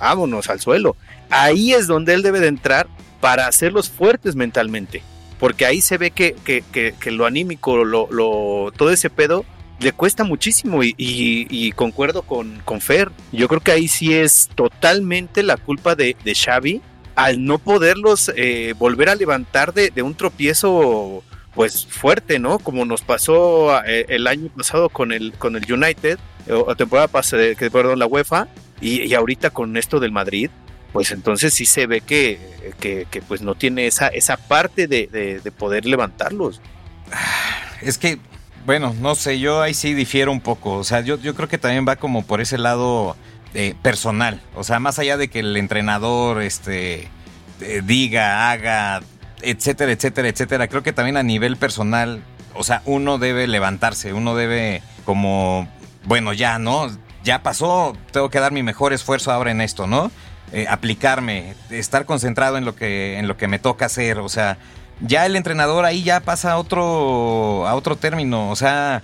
vámonos 0.00 0.48
al 0.48 0.60
suelo. 0.60 0.96
Ahí 1.30 1.74
es 1.74 1.86
donde 1.86 2.14
él 2.14 2.22
debe 2.22 2.40
de 2.40 2.48
entrar 2.48 2.88
para 3.20 3.46
hacerlos 3.46 3.90
fuertes 3.90 4.36
mentalmente. 4.36 5.02
Porque 5.38 5.66
ahí 5.66 5.80
se 5.80 5.98
ve 5.98 6.10
que, 6.10 6.34
que, 6.44 6.64
que, 6.98 7.10
lo 7.10 7.24
anímico, 7.24 7.84
lo, 7.84 8.72
todo 8.76 8.90
ese 8.90 9.08
pedo 9.08 9.44
le 9.78 9.92
cuesta 9.92 10.24
muchísimo 10.24 10.80
y, 10.82 11.72
concuerdo 11.76 12.22
con, 12.22 12.60
con, 12.64 12.80
Fer. 12.80 13.10
Yo 13.30 13.46
creo 13.46 13.60
que 13.60 13.70
ahí 13.70 13.86
sí 13.86 14.14
es 14.14 14.48
totalmente 14.54 15.44
la 15.44 15.56
culpa 15.56 15.94
de, 15.94 16.16
de 16.24 16.34
Xavi 16.34 16.82
al 17.14 17.44
no 17.44 17.58
poderlos 17.58 18.30
eh, 18.36 18.74
volver 18.78 19.08
a 19.08 19.16
levantar 19.16 19.74
de, 19.74 20.02
un 20.02 20.14
tropiezo 20.14 21.24
pues 21.52 21.84
fuerte, 21.84 22.38
¿no? 22.38 22.60
Como 22.60 22.84
nos 22.84 23.02
pasó 23.02 23.76
eh, 23.84 24.06
el 24.08 24.28
año 24.28 24.48
pasado 24.56 24.88
con 24.88 25.10
el, 25.10 25.32
con 25.32 25.56
el 25.56 25.72
United, 25.72 26.18
o 26.48 26.76
temporada 26.76 27.08
pasada, 27.08 27.42
perdón, 27.58 27.98
la 27.98 28.06
UEFA, 28.06 28.46
y, 28.80 29.02
y, 29.02 29.14
ahorita 29.14 29.50
con 29.50 29.76
esto 29.76 29.98
del 29.98 30.12
Madrid, 30.12 30.50
pues 30.92 31.10
entonces 31.12 31.54
sí 31.54 31.66
se 31.66 31.86
ve 31.86 32.00
que, 32.00 32.38
que, 32.80 33.06
que 33.10 33.22
pues 33.22 33.42
no 33.42 33.54
tiene 33.54 33.86
esa, 33.86 34.08
esa 34.08 34.36
parte 34.36 34.86
de, 34.86 35.06
de, 35.06 35.40
de 35.40 35.52
poder 35.52 35.86
levantarlos. 35.86 36.60
Es 37.80 37.98
que 37.98 38.18
bueno, 38.68 38.94
no 39.00 39.14
sé, 39.14 39.40
yo 39.40 39.62
ahí 39.62 39.72
sí 39.72 39.94
difiero 39.94 40.30
un 40.30 40.42
poco. 40.42 40.74
O 40.74 40.84
sea, 40.84 41.00
yo, 41.00 41.18
yo 41.18 41.34
creo 41.34 41.48
que 41.48 41.56
también 41.56 41.86
va 41.88 41.96
como 41.96 42.26
por 42.26 42.42
ese 42.42 42.58
lado 42.58 43.16
eh, 43.54 43.74
personal. 43.80 44.42
O 44.54 44.62
sea, 44.62 44.78
más 44.78 44.98
allá 44.98 45.16
de 45.16 45.28
que 45.28 45.40
el 45.40 45.56
entrenador 45.56 46.42
este, 46.42 47.08
eh, 47.62 47.80
diga, 47.82 48.50
haga, 48.50 49.00
etcétera, 49.40 49.92
etcétera, 49.92 50.28
etcétera. 50.28 50.68
Creo 50.68 50.82
que 50.82 50.92
también 50.92 51.16
a 51.16 51.22
nivel 51.22 51.56
personal, 51.56 52.22
o 52.52 52.62
sea, 52.62 52.82
uno 52.84 53.16
debe 53.16 53.46
levantarse, 53.46 54.12
uno 54.12 54.34
debe 54.36 54.82
como, 55.06 55.66
bueno, 56.04 56.34
ya, 56.34 56.58
¿no? 56.58 56.94
Ya 57.24 57.42
pasó, 57.42 57.96
tengo 58.12 58.28
que 58.28 58.38
dar 58.38 58.52
mi 58.52 58.62
mejor 58.62 58.92
esfuerzo 58.92 59.32
ahora 59.32 59.50
en 59.50 59.62
esto, 59.62 59.86
¿no? 59.86 60.10
Eh, 60.52 60.66
aplicarme, 60.68 61.54
estar 61.68 62.06
concentrado 62.06 62.56
en 62.56 62.64
lo 62.64 62.74
que 62.74 63.18
en 63.18 63.28
lo 63.28 63.36
que 63.36 63.48
me 63.48 63.58
toca 63.58 63.84
hacer, 63.84 64.18
o 64.18 64.30
sea, 64.30 64.56
ya 65.00 65.26
el 65.26 65.36
entrenador 65.36 65.84
ahí 65.84 66.02
ya 66.02 66.20
pasa 66.20 66.52
a 66.52 66.58
otro, 66.58 67.66
a 67.66 67.74
otro 67.74 67.96
término. 67.96 68.50
O 68.50 68.56
sea, 68.56 69.02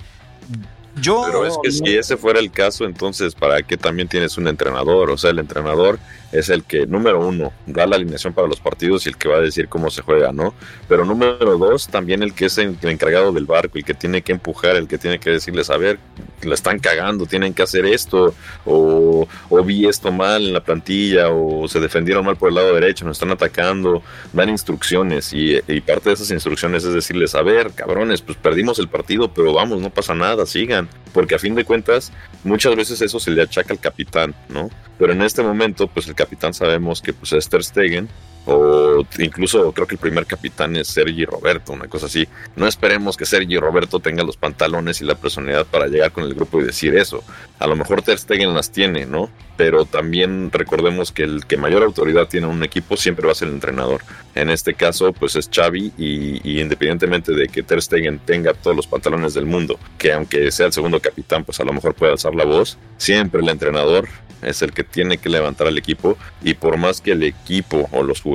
yo. 0.97 1.23
Pero 1.27 1.47
es 1.47 1.57
que 1.63 1.71
si 1.71 1.97
ese 1.97 2.17
fuera 2.17 2.41
el 2.41 2.51
caso, 2.51 2.85
entonces, 2.85 3.35
¿para 3.35 3.63
qué 3.63 3.77
también 3.77 4.09
tienes 4.09 4.37
un 4.37 4.49
entrenador? 4.49 5.11
O 5.11 5.19
sea, 5.19 5.31
el 5.31 5.39
entrenador 5.39 5.99
es 6.35 6.49
el 6.49 6.65
que, 6.65 6.85
número 6.87 7.25
uno, 7.25 7.53
da 7.65 7.87
la 7.87 7.95
alineación 7.95 8.33
para 8.33 8.49
los 8.49 8.59
partidos 8.59 9.07
y 9.07 9.11
el 9.11 9.17
que 9.17 9.29
va 9.29 9.37
a 9.37 9.41
decir 9.41 9.69
cómo 9.69 9.89
se 9.89 10.03
juega, 10.03 10.33
¿no? 10.33 10.53
Pero 10.89 11.05
número 11.05 11.57
dos, 11.57 11.87
también 11.87 12.25
el 12.25 12.35
que 12.35 12.47
es 12.47 12.59
el, 12.59 12.77
encargado 12.83 13.33
del 13.33 13.47
barco, 13.47 13.79
el 13.79 13.85
que 13.85 13.95
tiene 13.95 14.21
que 14.23 14.33
empujar, 14.33 14.75
el 14.75 14.89
que 14.89 14.99
tiene 14.99 15.21
que 15.21 15.31
decirles, 15.31 15.71
a 15.71 15.77
ver, 15.77 16.01
la 16.43 16.55
están 16.55 16.81
cagando, 16.81 17.27
tienen 17.27 17.55
que 17.55 17.63
hacer 17.63 17.87
esto, 17.87 18.35
o, 18.67 19.29
o 19.49 19.63
vi 19.63 19.87
esto 19.87 20.11
mal 20.11 20.45
en 20.45 20.53
la 20.53 20.65
plantilla, 20.65 21.29
o 21.31 21.69
se 21.69 21.79
defendieron 21.79 22.27
mal 22.27 22.37
por 22.37 22.49
el 22.49 22.57
lado 22.57 22.75
derecho, 22.75 23.05
nos 23.05 23.17
están 23.17 23.31
atacando, 23.31 24.03
dan 24.33 24.49
instrucciones, 24.49 25.33
y, 25.33 25.61
y 25.69 25.81
parte 25.83 26.11
de 26.11 26.15
esas 26.15 26.33
instrucciones 26.33 26.83
es 26.83 26.93
decirles, 26.93 27.37
a 27.37 27.43
ver, 27.43 27.71
cabrones, 27.75 28.23
pues 28.23 28.37
perdimos 28.39 28.81
el 28.81 28.89
partido, 28.89 29.33
pero 29.33 29.53
vamos, 29.53 29.81
no 29.81 29.91
pasa 29.91 30.17
nada, 30.17 30.47
sigan, 30.47 30.89
porque 31.13 31.37
a 31.37 31.39
fin 31.39 31.55
de 31.55 31.65
cuentas, 31.65 32.13
muchas 32.43 32.75
veces 32.75 33.01
eso 33.01 33.21
se 33.21 33.31
le 33.31 33.43
achaca 33.43 33.73
al 33.73 33.79
capitán, 33.79 34.35
¿no? 34.49 34.69
Pero 34.99 35.13
en 35.13 35.23
este 35.23 35.43
momento, 35.43 35.89
pues 35.89 36.07
el 36.07 36.15
capitán 36.15 36.24
sabemos 36.55 37.03
que 37.03 37.13
pues, 37.13 37.33
es 37.33 37.49
Ter 37.49 37.65
Stegen, 37.65 38.09
o 38.47 39.07
incluso 39.19 39.73
creo 39.73 39.87
que 39.87 39.95
el 39.95 40.01
primer 40.01 40.27
capitán 40.27 40.77
es 40.77 40.89
Sergi 40.89 41.25
Roberto, 41.25 41.73
una 41.73 41.89
cosa 41.89 42.07
así. 42.07 42.29
No 42.57 42.67
esperemos 42.67 43.17
que 43.17 43.25
Sergi 43.25 43.59
Roberto 43.59 44.01
tenga 44.01 44.23
los 44.23 44.37
pantalones 44.37 45.01
y 45.01 45.05
la 45.05 45.15
personalidad 45.15 45.67
para 45.67 45.87
llegar 45.87 46.13
con 46.13 46.25
el 46.25 46.35
grupo 46.35 46.61
y 46.61 46.65
decir 46.65 46.97
eso. 46.97 47.25
A 47.59 47.67
lo 47.67 47.77
mejor 47.77 48.03
Ter 48.03 48.19
Stegen 48.19 48.55
las 48.55 48.71
tiene, 48.71 49.07
¿no? 49.07 49.31
Pero 49.57 49.85
también 49.85 50.51
recordemos 50.51 51.13
que 51.13 51.23
el 51.23 51.47
que 51.47 51.57
mayor 51.57 51.83
autoridad 51.83 52.29
tiene 52.29 52.47
un 52.47 52.63
equipo 52.65 52.97
siempre 52.97 53.27
va 53.27 53.33
a 53.33 53.37
ser 53.37 53.49
el 53.49 53.55
entrenador. 53.55 54.03
En 54.35 54.51
este 54.51 54.75
caso, 54.75 55.13
pues 55.13 55.37
es 55.37 55.49
Xavi 55.53 55.93
y, 55.97 56.41
y 56.49 56.61
independientemente 56.61 57.33
de 57.33 57.49
que 57.49 57.63
Ter 57.63 57.81
Stegen 57.81 58.19
tenga 58.19 58.53
todos 58.53 58.77
los 58.77 58.87
pantalones 58.87 59.33
del 59.35 59.47
mundo, 59.47 59.79
que 59.97 60.13
aunque 60.13 60.51
sea 60.51 60.67
el 60.67 60.73
segundo 60.73 61.01
capitán, 61.01 61.45
pues 61.45 61.61
a 61.61 61.65
lo 61.65 61.73
mejor 61.73 61.95
puede 61.95 62.13
alzar 62.13 62.35
la 62.35 62.45
voz, 62.45 62.77
siempre 62.99 63.41
el 63.41 63.49
entrenador 63.49 64.09
es 64.45 64.63
el 64.63 64.73
que 64.73 64.85
tiene 64.85 65.19
que 65.19 65.29
levantar 65.29 65.67
al 65.67 65.79
equipo 65.79 66.17
y 66.43 66.55
por 66.55 66.77
más 66.77 67.01
que 67.01 67.13
el 67.13 67.23
equipo 67.23 67.89
o 67.93 68.03
los 68.03 68.21
jugadores 68.21 68.34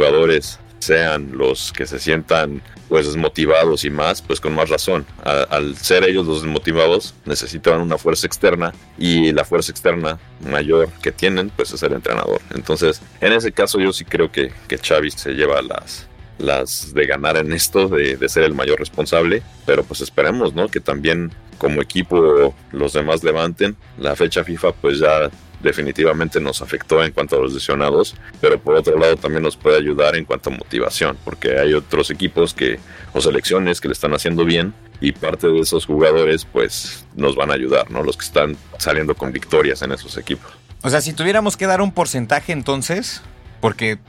sean 0.80 1.38
los 1.38 1.72
que 1.74 1.86
se 1.86 2.00
sientan 2.00 2.62
pues 2.88 3.06
desmotivados 3.06 3.86
y 3.86 3.90
más, 3.90 4.22
pues 4.22 4.40
con 4.40 4.56
más 4.56 4.70
razón. 4.70 5.06
al 5.24 5.76
ser 5.78 6.04
ellos 6.04 6.26
los 6.26 6.42
desmotivados, 6.42 7.14
necesitan 7.26 7.82
una 7.82 7.98
fuerza 7.98 8.26
externa 8.26 8.74
y 8.98 9.32
la 9.32 9.46
fuerza 9.46 9.72
externa 9.72 10.18
mayor 10.50 10.90
que 11.04 11.12
tienen, 11.12 11.52
pues 11.52 11.72
es 11.72 11.84
el 11.84 11.94
entrenador. 11.94 12.42
Entonces, 12.56 13.02
en 13.22 13.34
ese 13.34 13.52
caso 13.52 13.80
yo 13.80 13.94
sí 13.94 14.06
creo 14.06 14.32
que, 14.32 14.52
que 14.68 14.78
Xavi 14.78 15.12
se 15.12 15.34
lleva 15.34 15.62
las, 15.62 16.08
las 16.40 16.94
de 16.94 17.06
ganar 17.06 17.38
en 17.38 17.52
esto, 17.52 17.88
de, 17.88 18.18
de 18.18 18.30
ser 18.30 18.44
el 18.44 18.56
mayor 18.56 18.80
responsable, 18.80 19.44
pero 19.68 19.84
pues 19.84 20.02
esperemos, 20.02 20.56
¿no? 20.56 20.68
Que 20.68 20.80
también 20.80 21.32
como 21.60 21.82
equipo 21.82 22.56
los 22.72 22.94
demás 22.94 23.24
levanten. 23.24 23.76
La 24.00 24.16
fecha 24.16 24.44
FIFA 24.44 24.72
pues 24.72 24.98
ya 24.98 25.30
definitivamente 25.62 26.40
nos 26.40 26.62
afectó 26.62 27.04
en 27.04 27.12
cuanto 27.12 27.36
a 27.36 27.40
los 27.40 27.54
lesionados, 27.54 28.16
pero 28.42 28.60
por 28.60 28.76
otro 28.76 28.98
lado 28.98 29.16
también 29.18 29.44
nos 29.44 29.58
puede 29.58 29.78
ayudar 29.78 30.16
en 30.16 30.26
cuanto 30.26 30.50
a 30.50 30.54
motivación, 30.54 31.18
porque 31.24 31.60
hay 31.60 31.74
otros 31.74 32.10
equipos 32.12 32.54
que 32.54 32.80
o 33.14 33.22
selecciones 33.22 33.82
que 33.82 33.88
le 33.88 33.94
están 33.94 34.14
haciendo 34.14 34.46
bien 34.46 34.74
y 35.02 35.12
parte 35.12 35.48
de 35.48 35.60
esos 35.60 35.86
jugadores 35.86 36.46
pues 36.46 37.06
nos 37.16 37.36
van 37.36 37.52
a 37.52 37.54
ayudar, 37.54 37.90
¿no? 37.92 38.04
Los 38.04 38.18
que 38.18 38.26
están 38.26 38.58
saliendo 38.78 39.16
con 39.16 39.32
victorias 39.32 39.82
en 39.82 39.92
esos 39.92 40.18
equipos. 40.18 40.52
O 40.82 40.90
sea, 40.90 41.02
si 41.02 41.14
tuviéramos 41.14 41.58
que 41.58 41.68
dar 41.68 41.82
un 41.82 41.92
porcentaje 41.92 42.54
entonces, 42.54 43.22
porque 43.60 44.00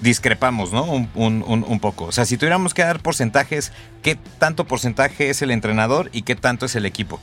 discrepamos, 0.00 0.72
¿no? 0.72 0.84
Un, 0.84 1.08
un, 1.14 1.64
un, 1.66 1.80
poco. 1.80 2.04
O 2.04 2.12
sea, 2.12 2.24
si 2.24 2.36
tuviéramos 2.36 2.74
que 2.74 2.82
dar 2.82 3.00
porcentajes, 3.00 3.72
¿qué 4.02 4.16
tanto 4.38 4.64
porcentaje 4.64 5.30
es 5.30 5.42
el 5.42 5.50
entrenador 5.50 6.10
y 6.12 6.22
qué 6.22 6.34
tanto 6.34 6.66
es 6.66 6.74
el 6.76 6.86
equipo? 6.86 7.20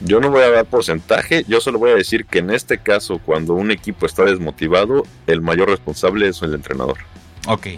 Yo 0.00 0.20
no 0.20 0.30
voy 0.30 0.42
a 0.42 0.50
dar 0.50 0.66
porcentaje, 0.66 1.44
yo 1.48 1.60
solo 1.60 1.78
voy 1.78 1.92
a 1.92 1.94
decir 1.94 2.26
que 2.26 2.40
en 2.40 2.50
este 2.50 2.78
caso, 2.78 3.18
cuando 3.24 3.54
un 3.54 3.70
equipo 3.70 4.06
está 4.06 4.24
desmotivado, 4.24 5.04
el 5.26 5.40
mayor 5.40 5.70
responsable 5.70 6.28
es 6.28 6.42
el 6.42 6.54
entrenador. 6.54 6.98
Ok, 7.46 7.68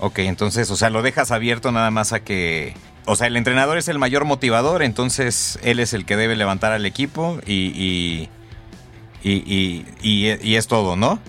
ok, 0.00 0.18
entonces, 0.20 0.70
o 0.70 0.76
sea, 0.76 0.90
lo 0.90 1.02
dejas 1.02 1.30
abierto 1.30 1.70
nada 1.72 1.90
más 1.90 2.12
a 2.12 2.20
que... 2.20 2.74
O 3.04 3.16
sea, 3.16 3.26
el 3.26 3.36
entrenador 3.36 3.78
es 3.78 3.88
el 3.88 3.98
mayor 3.98 4.24
motivador, 4.24 4.82
entonces 4.82 5.58
él 5.62 5.80
es 5.80 5.94
el 5.94 6.04
que 6.04 6.16
debe 6.16 6.36
levantar 6.36 6.72
al 6.72 6.84
equipo 6.84 7.38
y, 7.46 8.28
y, 9.22 9.30
y, 9.30 9.84
y 10.02 10.56
es 10.56 10.66
todo, 10.66 10.96
¿no? 10.96 11.20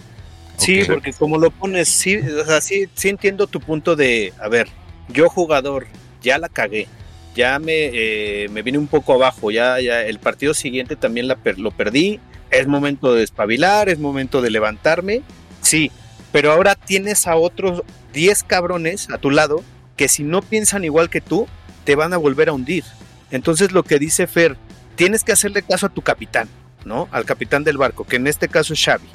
Sí, 0.57 0.83
porque 0.85 1.13
como 1.13 1.37
lo 1.37 1.51
pones, 1.51 1.87
sí, 1.87 2.17
o 2.17 2.45
sea, 2.45 2.59
sí, 2.59 2.89
sí 2.93 3.07
entiendo 3.07 3.47
tu 3.47 3.61
punto 3.61 3.95
de, 3.95 4.33
a 4.41 4.49
ver, 4.49 4.67
yo 5.07 5.29
jugador, 5.29 5.87
ya 6.21 6.37
la 6.37 6.49
cagué, 6.49 6.87
ya 7.35 7.59
me, 7.59 7.89
eh, 7.93 8.49
me 8.49 8.61
vine 8.61 8.77
un 8.77 8.87
poco 8.87 9.13
abajo, 9.13 9.51
ya, 9.51 9.79
ya 9.79 10.01
el 10.01 10.19
partido 10.19 10.53
siguiente 10.53 10.95
también 10.95 11.27
la 11.27 11.37
lo 11.57 11.71
perdí, 11.71 12.19
es 12.51 12.67
momento 12.67 13.13
de 13.13 13.21
despabilar, 13.21 13.89
es 13.89 13.99
momento 13.99 14.41
de 14.41 14.49
levantarme, 14.49 15.21
sí, 15.61 15.91
pero 16.31 16.51
ahora 16.51 16.75
tienes 16.75 17.27
a 17.27 17.35
otros 17.35 17.83
10 18.13 18.43
cabrones 18.43 19.09
a 19.09 19.17
tu 19.17 19.31
lado 19.31 19.63
que 19.95 20.07
si 20.07 20.23
no 20.23 20.41
piensan 20.41 20.85
igual 20.85 21.09
que 21.09 21.21
tú, 21.21 21.47
te 21.83 21.95
van 21.95 22.13
a 22.13 22.17
volver 22.17 22.49
a 22.49 22.53
hundir. 22.53 22.83
Entonces 23.31 23.71
lo 23.71 23.83
que 23.83 23.99
dice 23.99 24.27
Fer, 24.27 24.57
tienes 24.95 25.23
que 25.23 25.31
hacerle 25.31 25.61
caso 25.61 25.85
a 25.85 25.89
tu 25.89 26.01
capitán, 26.01 26.47
¿no? 26.85 27.07
Al 27.11 27.25
capitán 27.25 27.63
del 27.63 27.77
barco, 27.77 28.05
que 28.05 28.15
en 28.15 28.27
este 28.27 28.47
caso 28.47 28.73
es 28.73 28.83
Xavi. 28.83 29.07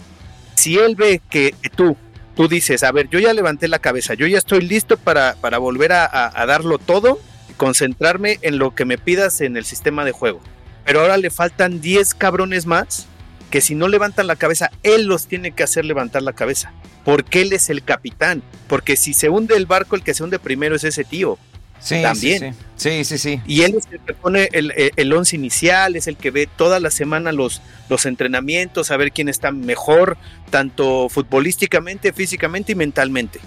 Si 0.55 0.77
él 0.79 0.95
ve 0.95 1.21
que 1.31 1.55
tú, 1.75 1.97
tú 2.37 2.49
dices, 2.49 2.83
a 2.85 2.93
ver, 2.93 3.09
yo 3.09 3.19
ya 3.19 3.33
levanté 3.33 3.67
la 3.67 3.79
cabeza, 3.81 4.15
yo 4.15 4.27
ya 4.27 4.39
estoy 4.39 4.61
listo 4.61 4.97
para, 4.97 5.35
para 5.41 5.59
volver 5.59 5.93
a 5.93 6.45
darlo 6.47 6.79
todo, 6.79 7.19
concentrarme 7.57 8.39
en 8.43 8.59
lo 8.59 8.75
que 8.75 8.85
me 8.85 8.99
pidas 8.99 9.41
en 9.41 9.57
el 9.57 9.65
sistema 9.65 10.05
de 10.05 10.13
juego. 10.13 10.41
Pero 10.85 11.01
ahora 11.01 11.17
le 11.17 11.31
faltan 11.31 11.81
10 11.81 12.15
cabrones 12.15 12.67
más 12.67 13.07
que 13.51 13.61
si 13.61 13.75
no 13.75 13.89
levantan 13.89 14.27
la 14.27 14.37
cabeza, 14.37 14.71
él 14.83 15.05
los 15.05 15.29
tiene 15.29 15.53
que 15.53 15.63
hacer 15.63 15.85
levantar 15.85 16.23
la 16.23 16.33
cabeza. 16.33 16.73
Porque 17.05 17.43
él 17.43 17.53
es 17.53 17.71
el 17.71 17.85
capitán. 17.85 18.43
Porque 18.67 18.97
si 18.97 19.15
se 19.15 19.29
hunde 19.29 19.57
el 19.57 19.67
barco, 19.67 19.95
el 19.95 20.03
que 20.03 20.15
se 20.15 20.25
hunde 20.25 20.39
primero 20.39 20.75
es 20.75 20.85
ese 20.85 21.05
tío. 21.05 21.39
Sí, 21.79 22.01
también. 22.01 22.55
Sí, 22.77 23.05
sí, 23.05 23.19
sí. 23.19 23.41
Y 23.47 23.63
él 23.63 23.75
es 23.77 23.85
el 23.93 24.01
que 24.01 24.15
pone 24.15 24.49
el, 24.53 24.73
el, 24.97 25.13
once 25.13 25.37
inicial, 25.37 25.97
es 25.97 26.07
el 26.07 26.17
que 26.17 26.31
ve 26.31 26.49
toda 26.49 26.81
la 26.81 26.91
semana 26.91 27.31
los, 27.31 27.61
los 27.91 28.07
entrenamientos, 28.07 28.91
a 28.91 28.97
ver 28.97 29.13
quién 29.13 29.29
está 29.29 29.53
mejor, 29.53 30.17
tanto 30.51 31.09
futbolísticamente, 31.11 32.15
físicamente 32.15 32.73
y 32.73 32.75
mentalmente. 32.75 33.39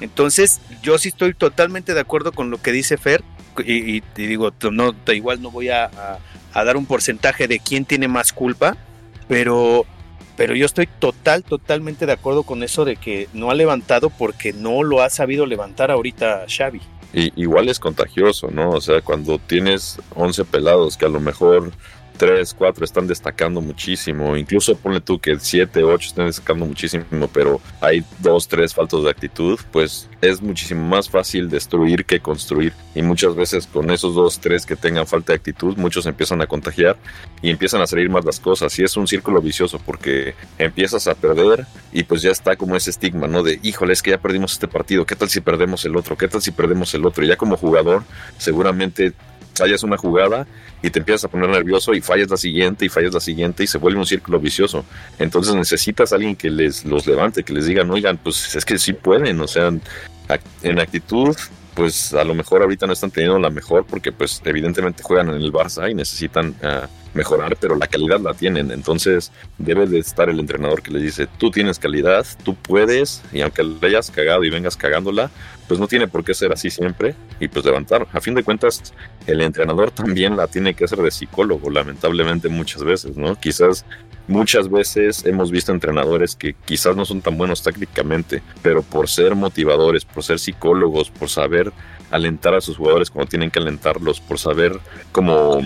Entonces, 0.00 0.60
yo 0.82 0.98
sí 0.98 1.08
estoy 1.08 1.34
totalmente 1.34 1.94
de 1.94 2.00
acuerdo 2.00 2.32
con 2.32 2.50
lo 2.50 2.60
que 2.60 2.72
dice 2.72 2.96
Fer, 2.96 3.22
y, 3.64 4.00
te 4.00 4.26
digo, 4.26 4.52
no, 4.70 4.94
igual 5.12 5.42
no 5.42 5.50
voy 5.50 5.68
a, 5.68 5.90
a, 6.52 6.64
dar 6.64 6.76
un 6.76 6.86
porcentaje 6.86 7.48
de 7.48 7.58
quién 7.58 7.84
tiene 7.84 8.08
más 8.08 8.32
culpa, 8.32 8.76
pero, 9.28 9.86
pero 10.36 10.54
yo 10.54 10.66
estoy 10.66 10.88
total, 10.98 11.44
totalmente 11.44 12.06
de 12.06 12.12
acuerdo 12.12 12.42
con 12.42 12.62
eso 12.62 12.84
de 12.84 12.96
que 12.96 13.28
no 13.32 13.50
ha 13.50 13.54
levantado 13.54 14.10
porque 14.10 14.52
no 14.52 14.82
lo 14.82 15.02
ha 15.02 15.10
sabido 15.10 15.46
levantar 15.46 15.90
ahorita 15.90 16.46
Xavi. 16.48 16.80
Y, 17.12 17.32
igual 17.40 17.68
es 17.68 17.78
contagioso, 17.78 18.50
¿no? 18.50 18.70
O 18.70 18.80
sea, 18.80 19.00
cuando 19.00 19.38
tienes 19.38 19.98
11 20.16 20.44
pelados 20.46 20.96
que 20.96 21.06
a 21.06 21.10
lo 21.10 21.20
mejor 21.20 21.72
3, 22.16 22.54
4 22.54 22.84
están 22.84 23.06
destacando 23.06 23.60
muchísimo. 23.60 24.36
Incluso 24.36 24.76
ponle 24.76 25.00
tú 25.00 25.18
que 25.18 25.38
7, 25.38 25.82
8 25.82 26.08
están 26.08 26.26
destacando 26.26 26.66
muchísimo, 26.66 27.04
pero 27.32 27.60
hay 27.80 28.04
2, 28.20 28.48
3 28.48 28.74
faltos 28.74 29.04
de 29.04 29.10
actitud, 29.10 29.58
pues 29.72 30.08
es 30.20 30.40
muchísimo 30.40 30.86
más 30.86 31.08
fácil 31.08 31.50
destruir 31.50 32.04
que 32.04 32.20
construir. 32.20 32.72
Y 32.94 33.02
muchas 33.02 33.34
veces 33.34 33.66
con 33.66 33.90
esos 33.90 34.14
2, 34.14 34.40
3 34.40 34.66
que 34.66 34.76
tengan 34.76 35.06
falta 35.06 35.32
de 35.32 35.36
actitud, 35.36 35.76
muchos 35.76 36.06
empiezan 36.06 36.40
a 36.40 36.46
contagiar 36.46 36.96
y 37.42 37.50
empiezan 37.50 37.82
a 37.82 37.86
salir 37.86 38.08
más 38.08 38.24
las 38.24 38.40
cosas. 38.40 38.78
Y 38.78 38.84
es 38.84 38.96
un 38.96 39.06
círculo 39.06 39.40
vicioso 39.40 39.80
porque 39.84 40.34
empiezas 40.58 41.06
a 41.08 41.14
perder 41.14 41.66
y 41.92 42.04
pues 42.04 42.22
ya 42.22 42.30
está 42.30 42.56
como 42.56 42.76
ese 42.76 42.90
estigma, 42.90 43.26
¿no? 43.26 43.42
De, 43.42 43.58
híjole, 43.62 43.92
es 43.92 44.02
que 44.02 44.10
ya 44.10 44.18
perdimos 44.18 44.52
este 44.52 44.68
partido, 44.68 45.04
¿qué 45.04 45.16
tal 45.16 45.28
si 45.28 45.40
perdemos 45.40 45.84
el 45.84 45.96
otro? 45.96 46.16
¿Qué 46.16 46.28
tal 46.28 46.42
si 46.42 46.50
perdemos 46.50 46.94
el 46.94 47.04
otro? 47.04 47.24
Y 47.24 47.28
ya 47.28 47.36
como 47.36 47.56
jugador, 47.56 48.04
seguramente 48.38 49.12
fallas 49.54 49.82
una 49.82 49.96
jugada 49.96 50.46
y 50.82 50.90
te 50.90 50.98
empiezas 50.98 51.24
a 51.24 51.28
poner 51.28 51.48
nervioso 51.48 51.94
y 51.94 52.00
fallas 52.00 52.30
la 52.30 52.36
siguiente 52.36 52.84
y 52.84 52.88
fallas 52.88 53.14
la 53.14 53.20
siguiente 53.20 53.64
y 53.64 53.66
se 53.66 53.78
vuelve 53.78 53.98
un 53.98 54.06
círculo 54.06 54.38
vicioso. 54.38 54.84
Entonces 55.18 55.54
necesitas 55.54 56.12
a 56.12 56.16
alguien 56.16 56.36
que 56.36 56.50
les 56.50 56.84
los 56.84 57.06
levante, 57.06 57.42
que 57.42 57.52
les 57.52 57.66
digan, 57.66 57.90
oigan, 57.90 58.18
pues 58.18 58.54
es 58.54 58.64
que 58.64 58.78
sí 58.78 58.92
pueden, 58.92 59.40
o 59.40 59.46
sea, 59.46 59.72
en 60.62 60.78
actitud, 60.78 61.36
pues 61.74 62.14
a 62.14 62.24
lo 62.24 62.34
mejor 62.34 62.62
ahorita 62.62 62.86
no 62.86 62.92
están 62.92 63.10
teniendo 63.10 63.38
la 63.38 63.50
mejor 63.50 63.84
porque 63.84 64.12
pues 64.12 64.40
evidentemente 64.44 65.02
juegan 65.02 65.28
en 65.30 65.36
el 65.36 65.52
Barça 65.52 65.90
y 65.90 65.94
necesitan 65.94 66.54
uh, 66.62 66.86
mejorar, 67.14 67.56
pero 67.60 67.76
la 67.76 67.86
calidad 67.86 68.20
la 68.20 68.34
tienen. 68.34 68.70
Entonces 68.70 69.32
debe 69.58 69.86
de 69.86 69.98
estar 69.98 70.28
el 70.28 70.40
entrenador 70.40 70.82
que 70.82 70.90
les 70.90 71.02
dice, 71.02 71.26
tú 71.38 71.50
tienes 71.50 71.78
calidad, 71.78 72.26
tú 72.44 72.54
puedes, 72.54 73.22
y 73.32 73.40
aunque 73.40 73.62
le 73.62 73.86
hayas 73.86 74.10
cagado 74.10 74.44
y 74.44 74.50
vengas 74.50 74.76
cagándola, 74.76 75.30
pues 75.68 75.80
no 75.80 75.88
tiene 75.88 76.08
por 76.08 76.24
qué 76.24 76.34
ser 76.34 76.52
así 76.52 76.70
siempre 76.70 77.14
y 77.40 77.48
pues 77.48 77.64
levantar. 77.64 78.06
A 78.12 78.20
fin 78.20 78.34
de 78.34 78.44
cuentas, 78.44 78.94
el 79.26 79.40
entrenador 79.40 79.90
también 79.90 80.36
la 80.36 80.46
tiene 80.46 80.74
que 80.74 80.84
hacer 80.84 80.98
de 80.98 81.10
psicólogo, 81.10 81.70
lamentablemente 81.70 82.48
muchas 82.48 82.84
veces, 82.84 83.16
¿no? 83.16 83.34
Quizás 83.36 83.84
muchas 84.28 84.70
veces 84.70 85.24
hemos 85.24 85.50
visto 85.50 85.72
entrenadores 85.72 86.36
que 86.36 86.54
quizás 86.64 86.96
no 86.96 87.04
son 87.04 87.20
tan 87.20 87.36
buenos 87.36 87.62
tácticamente, 87.62 88.42
pero 88.62 88.82
por 88.82 89.08
ser 89.08 89.34
motivadores, 89.34 90.04
por 90.04 90.22
ser 90.22 90.38
psicólogos, 90.38 91.10
por 91.10 91.28
saber 91.28 91.72
alentar 92.10 92.54
a 92.54 92.60
sus 92.60 92.76
jugadores 92.76 93.10
cuando 93.10 93.30
tienen 93.30 93.50
que 93.50 93.58
alentarlos, 93.58 94.20
por 94.20 94.38
saber 94.38 94.78
cómo 95.12 95.60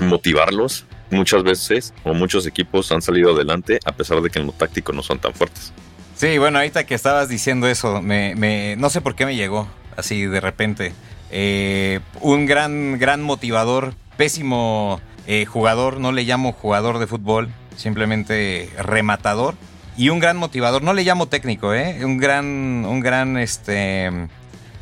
motivarlos, 0.00 0.86
muchas 1.10 1.42
veces 1.42 1.94
o 2.04 2.14
muchos 2.14 2.46
equipos 2.46 2.90
han 2.92 3.02
salido 3.02 3.34
adelante 3.34 3.78
a 3.84 3.92
pesar 3.92 4.20
de 4.20 4.30
que 4.30 4.38
en 4.38 4.46
lo 4.46 4.52
táctico 4.52 4.92
no 4.92 5.02
son 5.02 5.18
tan 5.18 5.34
fuertes. 5.34 5.72
Sí, 6.16 6.38
bueno, 6.38 6.58
ahorita 6.58 6.84
que 6.84 6.94
estabas 6.94 7.28
diciendo 7.28 7.66
eso, 7.68 8.00
me, 8.00 8.34
me 8.34 8.76
no 8.76 8.90
sé 8.90 9.00
por 9.00 9.14
qué 9.14 9.26
me 9.26 9.36
llegó 9.36 9.68
así 9.96 10.26
de 10.26 10.40
repente. 10.40 10.92
Eh, 11.30 12.00
un 12.20 12.46
gran, 12.46 12.98
gran 12.98 13.22
motivador, 13.22 13.94
pésimo 14.16 15.00
eh, 15.26 15.46
jugador, 15.46 15.98
no 15.98 16.12
le 16.12 16.24
llamo 16.24 16.52
jugador 16.52 16.98
de 16.98 17.06
fútbol, 17.06 17.48
simplemente 17.76 18.70
rematador. 18.78 19.54
Y 19.96 20.08
un 20.08 20.20
gran 20.20 20.36
motivador, 20.36 20.82
no 20.82 20.94
le 20.94 21.04
llamo 21.04 21.26
técnico, 21.26 21.74
¿eh? 21.74 22.04
Un 22.04 22.16
gran, 22.16 22.46
un 22.86 23.00
gran, 23.00 23.36
este, 23.36 24.10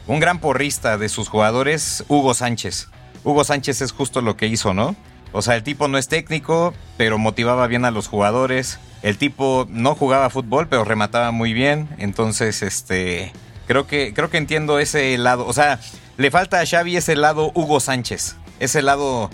un 0.07 0.21
gran 0.21 0.39
porrista 0.39 0.99
de 0.99 1.09
sus 1.09 1.29
jugadores, 1.29 2.05
Hugo 2.09 2.35
Sánchez. 2.35 2.89
Hugo 3.25 3.45
Sánchez 3.45 3.81
es 3.81 3.93
justo 3.93 4.21
lo 4.21 4.37
que 4.37 4.47
hizo, 4.47 4.73
¿no? 4.73 4.95
O 5.33 5.43
sea, 5.43 5.57
el 5.57 5.63
tipo 5.63 5.89
no 5.89 5.99
es 5.99 6.09
técnico, 6.09 6.75
pero 6.97 7.19
motivaba 7.19 7.67
bien 7.67 7.85
a 7.85 7.91
los 7.91 8.09
jugadores. 8.09 8.79
El 9.03 9.17
tipo 9.17 9.67
no 9.71 9.95
jugaba 9.95 10.31
fútbol, 10.31 10.69
pero 10.69 10.85
remataba 10.85 11.31
muy 11.31 11.53
bien. 11.53 11.89
Entonces, 11.99 12.63
este, 12.63 13.33
creo 13.67 13.87
que, 13.87 14.13
creo 14.15 14.31
que 14.31 14.39
entiendo 14.39 14.79
ese 14.79 15.17
lado. 15.19 15.47
O 15.47 15.53
sea, 15.53 15.81
le 16.17 16.31
falta 16.31 16.61
a 16.61 16.67
Xavi 16.67 16.97
ese 16.97 17.17
lado 17.17 17.53
Hugo 17.55 17.81
Sánchez. 17.81 18.37
Ese 18.59 18.83
lado 18.83 19.31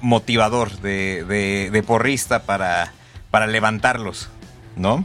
motivador 0.00 0.80
de, 0.80 1.24
de, 1.70 1.82
porrista 1.82 2.42
para, 2.42 2.92
para 3.30 3.46
levantarlos, 3.46 4.28
¿no? 4.76 5.04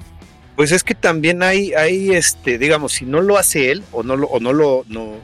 Pues 0.55 0.71
es 0.71 0.83
que 0.83 0.95
también 0.95 1.41
hay, 1.41 1.73
hay 1.73 2.11
este, 2.11 2.57
digamos, 2.57 2.93
si 2.93 3.05
no 3.05 3.21
lo 3.21 3.37
hace 3.37 3.71
él 3.71 3.83
o 3.91 4.03
no 4.03 4.15
lo, 4.15 4.27
o 4.27 4.39
no 4.39 4.53
lo, 4.53 4.85
no, 4.87 5.15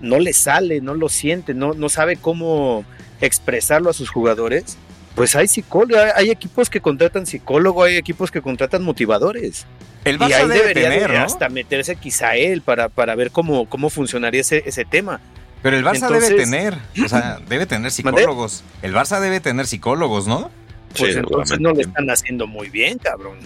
no 0.00 0.18
le 0.18 0.32
sale, 0.32 0.80
no 0.80 0.94
lo 0.94 1.08
siente, 1.08 1.54
no, 1.54 1.74
no 1.74 1.88
sabe 1.88 2.16
cómo 2.16 2.84
expresarlo 3.20 3.90
a 3.90 3.92
sus 3.92 4.08
jugadores, 4.08 4.78
pues 5.14 5.36
hay 5.36 5.48
psicólogos, 5.48 6.02
hay, 6.14 6.30
equipos 6.30 6.70
que 6.70 6.80
contratan 6.80 7.26
psicólogo, 7.26 7.84
hay 7.84 7.96
equipos 7.96 8.30
que 8.30 8.40
contratan 8.40 8.82
motivadores. 8.82 9.66
El 10.04 10.18
y 10.20 10.32
ahí 10.32 10.48
debe 10.48 10.68
debería 10.68 10.88
tener, 10.88 11.16
hasta 11.16 11.50
meterse 11.50 11.96
quizá 11.96 12.36
él 12.36 12.62
para, 12.62 12.88
para 12.88 13.14
ver 13.14 13.30
cómo, 13.30 13.68
cómo 13.68 13.90
funcionaría 13.90 14.40
ese, 14.40 14.62
ese 14.64 14.86
tema. 14.86 15.20
Pero 15.62 15.76
el 15.76 15.84
Barça 15.84 16.08
debe 16.08 16.36
tener, 16.36 16.76
o 17.04 17.08
sea, 17.08 17.38
debe 17.48 17.66
tener 17.66 17.90
psicólogos. 17.90 18.62
El 18.82 18.94
Barça 18.94 19.20
debe 19.20 19.40
tener 19.40 19.66
psicólogos, 19.66 20.26
¿no? 20.26 20.50
Pues 20.96 21.16
entonces 21.16 21.60
no 21.60 21.72
lo 21.72 21.80
están 21.80 22.10
haciendo 22.10 22.46
muy 22.46 22.68
bien, 22.68 22.98
cabrón. 22.98 23.38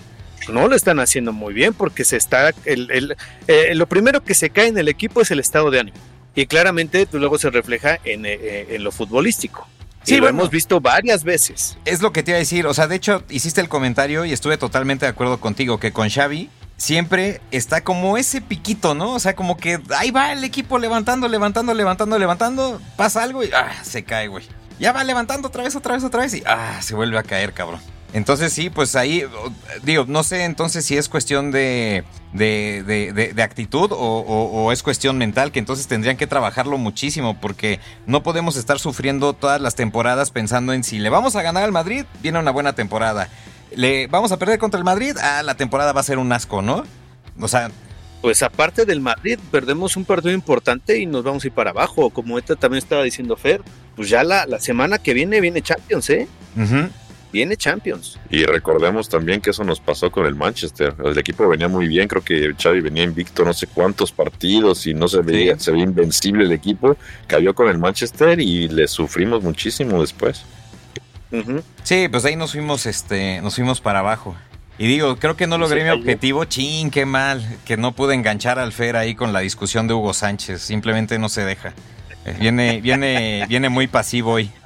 No 0.49 0.69
lo 0.69 0.77
están 0.77 1.01
haciendo 1.01 1.33
muy 1.33 1.55
bien 1.55 1.75
porque 1.75 2.05
se 2.05 2.17
está. 2.17 2.53
El, 2.65 2.91
el, 2.91 3.17
eh, 3.49 3.75
lo 3.75 3.87
primero 3.87 4.23
que 4.23 4.35
se 4.35 4.51
cae 4.51 4.69
en 4.69 4.79
el 4.79 4.89
equipo 4.89 5.21
es 5.21 5.31
el 5.31 5.41
estado 5.41 5.71
de 5.71 5.81
ánimo. 5.81 5.97
Y 6.35 6.47
claramente 6.47 7.07
luego 7.13 7.39
se 7.39 7.51
refleja 7.51 7.99
en, 8.05 8.27
eh, 8.27 8.39
eh, 8.41 8.67
en 8.71 8.85
lo 8.85 8.93
futbolístico. 8.93 9.67
Sí, 10.03 10.19
lo 10.19 10.29
hemos 10.29 10.51
visto 10.51 10.81
varias 10.81 11.25
veces. 11.25 11.79
Es 11.87 12.03
lo 12.03 12.13
que 12.13 12.23
te 12.23 12.33
iba 12.33 12.37
a 12.37 12.41
decir. 12.41 12.67
O 12.67 12.75
sea, 12.75 12.87
de 12.87 12.97
hecho, 12.97 13.25
hiciste 13.31 13.63
el 13.63 13.71
comentario 13.71 14.27
y 14.27 14.33
estuve 14.35 14.59
totalmente 14.59 15.07
de 15.07 15.11
acuerdo 15.11 15.41
contigo 15.41 15.81
que 15.81 15.93
con 15.93 16.11
Xavi 16.11 16.51
siempre 16.85 17.41
está 17.51 17.83
como 17.83 18.19
ese 18.19 18.43
piquito, 18.43 18.95
¿no? 18.95 19.15
O 19.15 19.19
sea, 19.19 19.35
como 19.35 19.57
que 19.57 19.81
ahí 19.97 20.11
va 20.11 20.33
el 20.33 20.45
equipo 20.45 20.79
levantando, 20.79 21.29
levantando, 21.29 21.73
levantando, 21.73 22.19
levantando, 22.19 22.81
pasa 22.97 23.23
algo 23.23 23.43
y 23.43 23.51
ah, 23.55 23.73
se 23.83 24.05
cae, 24.05 24.29
güey. 24.29 24.45
Ya 24.79 24.93
va 24.93 25.03
levantando 25.03 25.49
otra 25.49 25.63
vez, 25.63 25.75
otra 25.77 25.95
vez, 25.95 26.05
otra 26.05 26.23
vez 26.23 26.35
y 26.35 26.43
ah, 26.45 26.83
se 26.83 26.95
vuelve 26.95 27.17
a 27.17 27.23
caer, 27.23 27.55
cabrón. 27.55 27.81
Entonces 28.13 28.53
sí, 28.53 28.69
pues 28.69 28.97
ahí, 28.97 29.25
digo, 29.83 30.05
no 30.07 30.23
sé 30.23 30.45
entonces 30.45 30.85
si 30.85 30.97
es 30.97 31.09
cuestión 31.09 31.51
de, 31.51 32.05
de, 32.33 32.83
de, 33.35 33.43
actitud 33.43 33.91
o, 33.91 33.97
o, 33.97 34.71
es 34.71 34.85
cuestión 34.85 35.19
mental, 35.19 35.51
que 35.51 35.59
entonces 35.59 35.89
tendrían 35.89 36.17
que 36.17 36.29
trabajarlo 36.29 36.79
muchísimo, 36.79 37.41
porque 37.41 37.81
no 38.07 38.23
podemos 38.23 38.57
estar 38.57 38.79
sufriendo 38.79 39.33
todas 39.33 39.61
las 39.61 39.75
temporadas 39.75 40.31
pensando 40.31 40.73
en 40.73 40.85
si 40.85 41.01
le 41.01 41.11
vamos 41.11 41.35
a 41.35 41.43
ganar 41.43 41.65
al 41.65 41.73
Madrid, 41.73 42.05
viene 42.23 42.39
una 42.39 42.53
buena 42.53 42.75
temporada. 42.75 43.31
Le 43.77 44.07
vamos 44.07 44.33
a 44.33 44.39
perder 44.39 44.59
contra 44.59 44.79
el 44.79 44.85
Madrid, 44.85 45.17
ah, 45.21 45.43
la 45.43 45.57
temporada 45.57 45.93
va 45.93 46.01
a 46.01 46.05
ser 46.05 46.19
un 46.19 46.33
asco, 46.33 46.63
¿no? 46.63 46.85
O 47.41 47.49
sea... 47.49 47.71
Pues 48.21 48.43
aparte 48.43 48.87
del 48.87 49.03
Madrid, 49.03 49.39
perdemos 49.51 49.99
un 49.99 50.07
partido 50.07 50.33
importante 50.33 50.99
y 50.99 51.05
nos 51.05 51.25
vamos 51.25 51.45
a 51.45 51.49
ir 51.49 51.53
para 51.53 51.73
abajo, 51.73 52.09
como 52.09 52.39
esta 52.39 52.57
también 52.57 52.83
estaba 52.83 53.03
diciendo 53.03 53.37
Fer, 53.37 53.61
pues 53.97 54.09
ya 54.09 54.25
la, 54.25 54.47
la 54.47 54.61
semana 54.61 54.97
que 54.97 55.13
viene 55.13 55.43
viene 55.43 55.61
Champions, 55.61 56.09
¿eh? 56.09 56.27
viene 57.35 57.57
Champions. 57.57 58.19
Y 58.31 58.45
recordemos 58.45 59.09
también 59.09 59.41
que 59.43 59.51
eso 59.51 59.63
nos 59.65 59.81
pasó 59.81 60.11
con 60.11 60.25
el 60.25 60.37
Manchester. 60.37 60.95
El 61.05 61.19
equipo 61.19 61.47
venía 61.49 61.69
muy 61.69 61.89
bien, 61.89 62.09
creo 62.09 62.23
que 62.23 62.55
Xavi 62.57 62.81
venía 62.81 63.03
invicto 63.03 63.45
no 63.45 63.53
sé 63.53 63.67
cuántos 63.67 64.13
partidos 64.13 64.87
y 64.87 64.95
no 64.95 65.09
se 65.09 65.21
veía, 65.21 65.59
se 65.59 65.73
veía 65.73 65.85
invencible 65.85 66.45
el 66.45 66.53
equipo. 66.53 66.97
Cayó 67.27 67.55
con 67.55 67.69
el 67.69 67.77
Manchester 67.77 68.41
y 68.41 68.69
le 68.69 68.87
sufrimos 68.87 69.43
muchísimo 69.43 70.01
después. 70.01 70.45
Sí, 71.83 72.09
pues 72.09 72.25
ahí 72.25 72.37
nos 72.37 72.53
fuimos, 72.53 72.87
este, 72.87 73.41
nos 73.43 73.57
fuimos 73.57 73.81
para 73.81 74.01
abajo. 74.01 74.37
Y 74.77 74.87
digo, 74.87 75.17
creo 75.17 75.37
que 75.37 75.47
no 75.47 75.57
logré 75.57 75.85
mi 75.85 75.91
objetivo. 75.91 76.45
Chin, 76.45 76.91
qué 76.91 77.07
mal. 77.07 77.59
Que 77.65 77.77
no 77.77 77.93
pude 77.93 78.15
enganchar 78.15 78.59
al 78.59 78.73
Fer 78.73 78.97
ahí 78.97 79.15
con 79.15 79.33
la 79.33 79.41
discusión 79.41 79.87
de 79.87 79.95
Hugo 79.95 80.13
Sánchez. 80.13 80.63
Simplemente 80.63 81.19
no 81.19 81.29
se 81.29 81.45
deja. 81.45 81.73
Viene, 82.41 82.81
viene, 82.81 83.45
viene 83.49 83.69
muy 83.69 83.87
pasivo 83.87 84.33
hoy. 84.33 84.51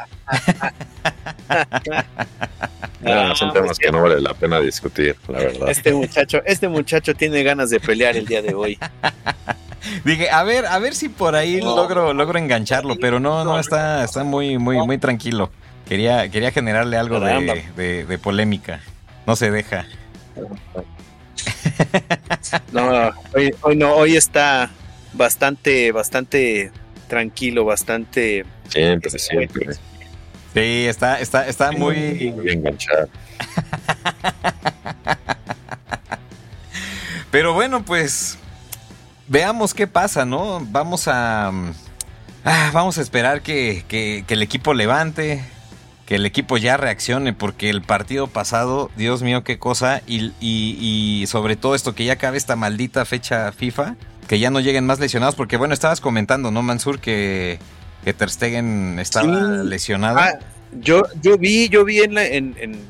No, 3.01 3.35
son 3.37 3.53
temas 3.53 3.79
que 3.79 3.91
no 3.91 4.03
vale 4.03 4.21
la 4.21 4.35
pena 4.35 4.61
discutir, 4.61 5.17
la 5.29 5.39
verdad. 5.39 5.71
Este 5.71 5.93
muchacho, 5.93 6.43
este 6.45 6.69
muchacho 6.69 7.15
tiene 7.15 7.43
ganas 7.43 7.71
de 7.71 7.79
pelear 7.79 8.17
el 8.17 8.27
día 8.27 8.43
de 8.43 8.55
hoy. 8.55 8.79
Dije, 10.05 10.29
a 10.31 10.43
ver, 10.43 10.67
a 10.67 10.79
ver 10.79 10.95
si 10.95 11.09
por 11.09 11.35
ahí 11.35 11.61
logro, 11.61 12.13
logro 12.13 12.39
engancharlo, 12.39 12.97
pero 13.01 13.21
no, 13.21 13.45
no, 13.45 13.59
está, 13.59 14.05
está 14.05 14.25
muy, 14.25 14.59
muy, 14.59 14.85
muy 14.85 14.99
tranquilo. 14.99 15.51
Quería, 15.89 16.29
quería 16.29 16.51
generarle 16.53 16.97
algo 16.97 17.19
de, 17.21 18.19
polémica. 18.23 18.81
No 19.27 19.37
se 19.37 19.51
deja. 19.51 19.87
No, 22.73 23.11
hoy, 23.35 23.55
hoy 23.61 23.77
no, 23.77 23.95
hoy 23.95 24.17
está 24.17 24.71
bastante, 25.13 25.93
bastante 25.93 26.73
tranquilo, 27.09 27.65
bastante. 27.65 28.45
Siempre, 28.69 29.11
siempre. 29.11 29.75
Sí, 30.55 30.87
está, 30.87 31.21
está, 31.21 31.47
está 31.47 31.73
muy... 31.73 32.35
enganchado. 32.47 33.09
Pero 37.31 37.53
bueno, 37.53 37.85
pues 37.85 38.39
veamos 39.27 39.75
qué 39.75 39.87
pasa, 39.87 40.25
¿no? 40.25 40.61
Vamos 40.71 41.07
a... 41.09 41.53
Ah, 42.45 42.71
vamos 42.73 42.97
a 42.99 43.03
esperar 43.03 43.43
que, 43.43 43.85
que, 43.89 44.25
el 44.27 44.43
equipo 44.43 44.73
levante, 44.73 45.45
que 46.09 46.15
el 46.15 46.25
equipo 46.25 46.57
ya 46.57 46.79
reaccione, 46.79 47.35
porque 47.35 47.69
el 47.69 47.83
partido 47.83 48.29
pasado, 48.29 48.91
Dios 48.97 49.23
mío, 49.23 49.45
qué 49.45 49.59
cosa, 49.59 50.01
y, 50.07 50.33
y, 50.41 50.79
y, 51.21 51.27
sobre 51.27 51.55
todo 51.55 51.75
esto 51.75 51.95
que 51.95 52.07
ya 52.07 52.17
cabe 52.17 52.39
esta 52.39 52.57
maldita 52.57 53.05
fecha 53.05 53.53
FIFA, 53.53 53.95
que 54.27 54.39
ya 54.39 54.49
no 54.51 54.59
lleguen 54.61 54.87
más 54.87 55.01
lesionados, 55.01 55.35
porque 55.35 55.59
bueno, 55.59 55.75
estabas 55.75 56.01
comentando, 56.01 56.51
¿no, 56.51 56.63
Mansur? 56.63 56.99
Que, 56.99 57.59
que 58.05 58.15
Ter 58.15 58.31
Stegen 58.31 58.99
estaba 58.99 59.27
lesionado. 59.63 60.17
Ah, 60.19 60.39
Yo, 60.81 61.03
yo 61.21 61.37
vi, 61.37 61.69
yo 61.69 61.85
vi 61.85 61.99
en, 61.99 62.15
la- 62.15 62.25
en, 62.25 62.57
en- 62.59 62.81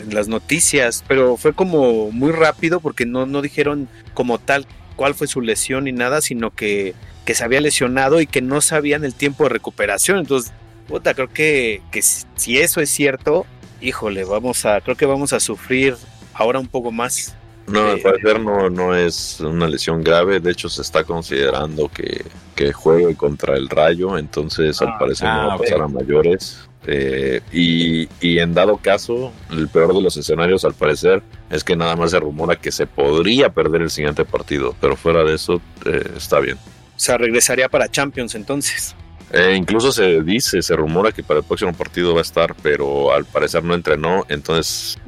en 0.00 0.12
las 0.14 0.26
noticias, 0.26 1.04
pero 1.06 1.36
fue 1.36 1.52
como 1.52 2.10
muy 2.10 2.32
rápido 2.32 2.80
porque 2.80 3.06
no, 3.06 3.26
no 3.26 3.42
dijeron 3.42 3.88
como 4.12 4.38
tal 4.40 4.66
cuál 4.96 5.14
fue 5.14 5.28
su 5.28 5.40
lesión 5.40 5.84
ni 5.84 5.92
nada, 5.92 6.20
sino 6.20 6.50
que, 6.50 6.94
que 7.24 7.34
se 7.36 7.44
había 7.44 7.60
lesionado 7.60 8.20
y 8.20 8.26
que 8.26 8.42
no 8.42 8.60
sabían 8.60 9.04
el 9.04 9.14
tiempo 9.14 9.44
de 9.44 9.50
recuperación. 9.50 10.18
Entonces, 10.18 10.52
puta, 10.90 11.14
creo 11.14 11.28
que, 11.32 11.82
que 11.90 12.02
si 12.02 12.58
eso 12.58 12.80
es 12.80 12.90
cierto, 12.90 13.46
híjole, 13.80 14.24
vamos 14.24 14.64
a, 14.66 14.80
creo 14.82 14.96
que 14.96 15.06
vamos 15.06 15.32
a 15.32 15.40
sufrir 15.40 15.96
ahora 16.34 16.58
un 16.60 16.68
poco 16.68 16.92
más. 16.92 17.38
No, 17.66 17.90
al 17.90 17.98
Eh, 17.98 18.02
parecer 18.02 18.40
no, 18.40 18.68
no 18.70 18.94
es 18.96 19.40
una 19.40 19.68
lesión 19.68 20.02
grave. 20.02 20.40
De 20.40 20.50
hecho, 20.50 20.68
se 20.68 20.82
está 20.82 21.04
considerando 21.04 21.88
que, 21.88 22.32
que 22.54 22.72
juegue 22.72 23.16
contra 23.16 23.56
el 23.56 23.68
Rayo. 23.68 24.18
Entonces, 24.18 24.82
al 24.82 24.92
Ah, 24.92 24.98
parecer, 24.98 25.28
ah, 25.28 25.36
no 25.36 25.46
va 25.46 25.54
a 25.54 25.58
pasar 25.58 25.82
a 25.82 25.88
mayores. 25.88 26.68
Eh, 26.86 27.42
y, 27.52 28.08
y 28.20 28.38
en 28.40 28.54
dado 28.54 28.78
caso, 28.78 29.36
el 29.50 29.68
peor 29.68 29.94
de 29.94 30.02
los 30.02 30.16
escenarios, 30.16 30.64
al 30.64 30.74
parecer, 30.74 31.22
es 31.50 31.62
que 31.64 31.76
nada 31.76 31.96
más 31.96 32.10
se 32.12 32.20
rumora 32.20 32.56
que 32.56 32.72
se 32.72 32.86
podría 32.86 33.52
perder 33.54 33.82
el 33.82 33.90
siguiente 33.90 34.24
partido. 34.24 34.74
Pero 34.80 34.96
fuera 34.96 35.24
de 35.24 35.34
eso, 35.36 35.62
eh, 35.84 36.14
está 36.16 36.40
bien. 36.40 36.58
O 36.96 36.98
sea, 37.02 37.16
regresaría 37.18 37.68
para 37.68 37.88
Champions 37.90 38.34
entonces. 38.34 38.96
Eh, 39.32 39.54
incluso 39.56 39.92
se 39.92 40.22
dice, 40.22 40.60
se 40.62 40.74
rumora 40.74 41.12
que 41.12 41.22
para 41.22 41.40
el 41.40 41.46
próximo 41.46 41.72
partido 41.72 42.14
va 42.14 42.20
a 42.20 42.22
estar, 42.22 42.54
pero 42.62 43.12
al 43.12 43.24
parecer 43.24 43.62
no 43.62 43.74
entrenó. 43.74 44.26
Entonces, 44.28 44.98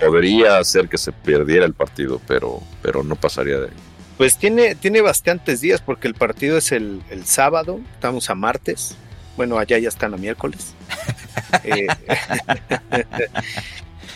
podría 0.00 0.58
hacer 0.58 0.88
que 0.88 0.96
se 0.98 1.12
perdiera 1.12 1.66
el 1.66 1.74
partido, 1.74 2.20
pero, 2.26 2.62
pero 2.82 3.02
no 3.02 3.16
pasaría 3.16 3.58
de 3.58 3.66
ahí. 3.66 3.74
Pues 4.16 4.36
tiene, 4.36 4.74
tiene 4.74 5.00
bastantes 5.00 5.60
días 5.60 5.80
porque 5.80 6.08
el 6.08 6.14
partido 6.14 6.58
es 6.58 6.72
el, 6.72 7.02
el 7.10 7.24
sábado, 7.24 7.78
estamos 7.94 8.30
a 8.30 8.34
martes. 8.34 8.96
Bueno, 9.36 9.58
allá 9.58 9.78
ya 9.78 9.88
están 9.88 10.14
a 10.14 10.16
miércoles. 10.16 10.74
Eh, 11.64 11.86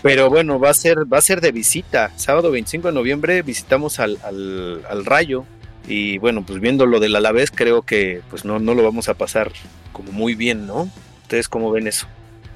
pero 0.03 0.29
bueno, 0.29 0.59
va 0.59 0.71
a 0.71 0.75
ser, 0.75 1.11
va 1.11 1.19
a 1.19 1.23
ser 1.23 1.41
de 1.41 1.53
visita. 1.53 2.11
Sábado 2.17 2.51
25 2.51 2.89
de 2.89 2.95
noviembre 2.95 3.43
visitamos 3.43 4.01
al, 4.01 4.19
al, 4.23 4.85
al 4.91 5.05
Rayo. 5.07 5.47
Y 5.87 6.19
bueno, 6.19 6.45
pues 6.47 6.61
viendo 6.61 6.87
lo 6.87 7.01
del 7.01 7.17
Alavés, 7.17 7.51
creo 7.51 7.83
que 7.83 8.23
pues 8.31 8.45
no, 8.45 8.59
no 8.59 8.75
lo 8.75 8.83
vamos 8.83 9.09
a 9.09 9.15
pasar 9.15 9.53
como 9.93 10.13
muy 10.13 10.35
bien, 10.35 10.67
¿no? 10.67 10.89
¿Ustedes 11.23 11.49
cómo 11.49 11.71
ven 11.71 11.87
eso? 11.87 12.07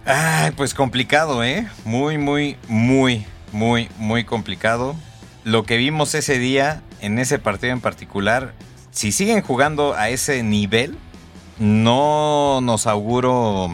Ay, 0.05 0.53
pues 0.53 0.75
complicado, 0.75 1.43
¿eh? 1.43 1.67
Muy, 1.85 2.19
muy, 2.19 2.57
muy, 2.69 3.27
muy, 3.53 3.89
muy 3.99 4.25
complicado. 4.25 4.95
Lo 5.45 5.65
que 5.65 5.77
vimos 5.77 6.15
ese 6.15 6.39
día, 6.39 6.83
en 7.01 7.19
ese 7.19 7.39
partido 7.39 7.73
en 7.73 7.81
particular, 7.81 8.55
si 8.91 9.13
siguen 9.13 9.43
jugando 9.43 9.95
a 9.95 10.09
ese 10.09 10.43
nivel, 10.43 10.97
no 11.59 12.61
nos 12.63 12.87
auguro 12.87 13.71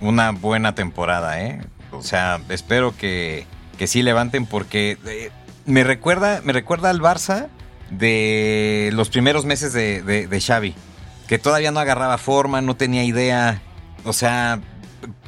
una 0.00 0.30
buena 0.32 0.74
temporada, 0.74 1.40
¿eh? 1.42 1.60
O 1.92 2.02
sea, 2.02 2.40
espero 2.48 2.96
que, 2.96 3.46
que 3.78 3.86
sí 3.86 4.02
levanten 4.02 4.46
porque 4.46 4.98
eh, 5.06 5.30
me, 5.66 5.84
recuerda, 5.84 6.40
me 6.44 6.52
recuerda 6.52 6.90
al 6.90 7.00
Barça 7.00 7.48
de 7.90 8.90
los 8.92 9.08
primeros 9.10 9.44
meses 9.44 9.72
de, 9.72 10.02
de, 10.02 10.26
de 10.26 10.40
Xavi, 10.40 10.74
que 11.26 11.38
todavía 11.38 11.70
no 11.70 11.80
agarraba 11.80 12.18
forma, 12.18 12.60
no 12.60 12.76
tenía 12.76 13.04
idea, 13.04 13.62
o 14.04 14.12
sea, 14.12 14.60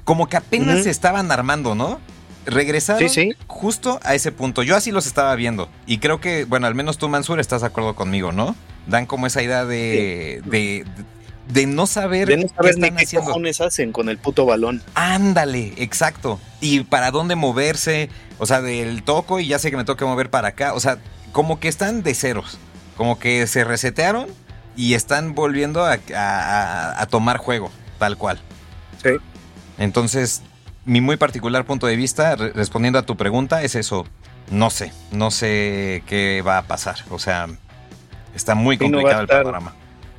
como 0.04 0.28
que 0.28 0.36
apenas 0.36 0.84
se 0.84 0.90
estaban 0.90 1.30
armando, 1.32 1.74
¿no? 1.74 2.00
Regresaron 2.46 3.08
Sí, 3.08 3.32
sí. 3.32 3.36
justo 3.48 3.98
a 4.04 4.14
ese 4.14 4.30
punto. 4.30 4.62
Yo 4.62 4.76
así 4.76 4.92
los 4.92 5.06
estaba 5.08 5.34
viendo. 5.34 5.68
Y 5.84 5.98
creo 5.98 6.20
que, 6.20 6.44
bueno, 6.44 6.68
al 6.68 6.76
menos 6.76 6.96
tú, 6.96 7.08
Mansur, 7.08 7.40
estás 7.40 7.62
de 7.62 7.66
acuerdo 7.66 7.96
conmigo, 7.96 8.30
¿no? 8.30 8.54
Dan 8.86 9.06
como 9.06 9.26
esa 9.26 9.42
idea 9.42 9.64
de, 9.64 10.42
de, 10.44 10.84
de 11.52 11.66
no 11.66 11.88
saber, 11.88 12.28
De 12.28 12.36
no 12.36 12.46
saber 12.46 12.74
qué 12.74 12.80
ni 12.80 12.84
están 12.86 12.96
qué 12.98 13.02
haciendo. 13.04 13.26
cojones 13.30 13.60
hacen 13.60 13.90
con 13.90 14.08
el 14.08 14.18
puto 14.18 14.46
balón. 14.46 14.80
Ándale, 14.94 15.72
exacto. 15.78 16.38
Y 16.60 16.80
para 16.84 17.10
dónde 17.10 17.34
moverse. 17.34 18.10
O 18.38 18.46
sea, 18.46 18.60
del 18.62 19.02
toco 19.02 19.40
y 19.40 19.48
ya 19.48 19.58
sé 19.58 19.72
que 19.72 19.76
me 19.76 19.84
toca 19.84 20.06
mover 20.06 20.30
para 20.30 20.48
acá. 20.48 20.74
O 20.74 20.78
sea, 20.78 20.98
como 21.36 21.60
que 21.60 21.68
están 21.68 22.02
de 22.02 22.14
ceros. 22.14 22.56
Como 22.96 23.18
que 23.18 23.46
se 23.46 23.62
resetearon 23.62 24.26
y 24.74 24.94
están 24.94 25.34
volviendo 25.34 25.84
a, 25.84 25.98
a- 26.16 27.02
a 27.02 27.06
tomar 27.08 27.36
juego, 27.36 27.70
tal 27.98 28.16
cual. 28.16 28.40
Sí. 29.02 29.10
Entonces, 29.76 30.40
mi 30.86 31.02
muy 31.02 31.18
particular 31.18 31.66
punto 31.66 31.86
de 31.86 31.96
vista, 31.96 32.36
re- 32.36 32.52
respondiendo 32.54 32.98
a 32.98 33.02
tu 33.02 33.18
pregunta, 33.18 33.62
es 33.62 33.74
eso. 33.74 34.06
No 34.50 34.70
sé, 34.70 34.92
no 35.10 35.30
sé 35.30 36.02
qué 36.06 36.40
va 36.46 36.56
a 36.56 36.62
pasar. 36.62 36.96
O 37.10 37.18
sea, 37.18 37.48
está 38.34 38.54
muy 38.54 38.78
Sí, 38.78 38.88
no 38.88 38.96
complicado 38.98 39.20
el 39.22 39.28
panorama. 39.28 39.74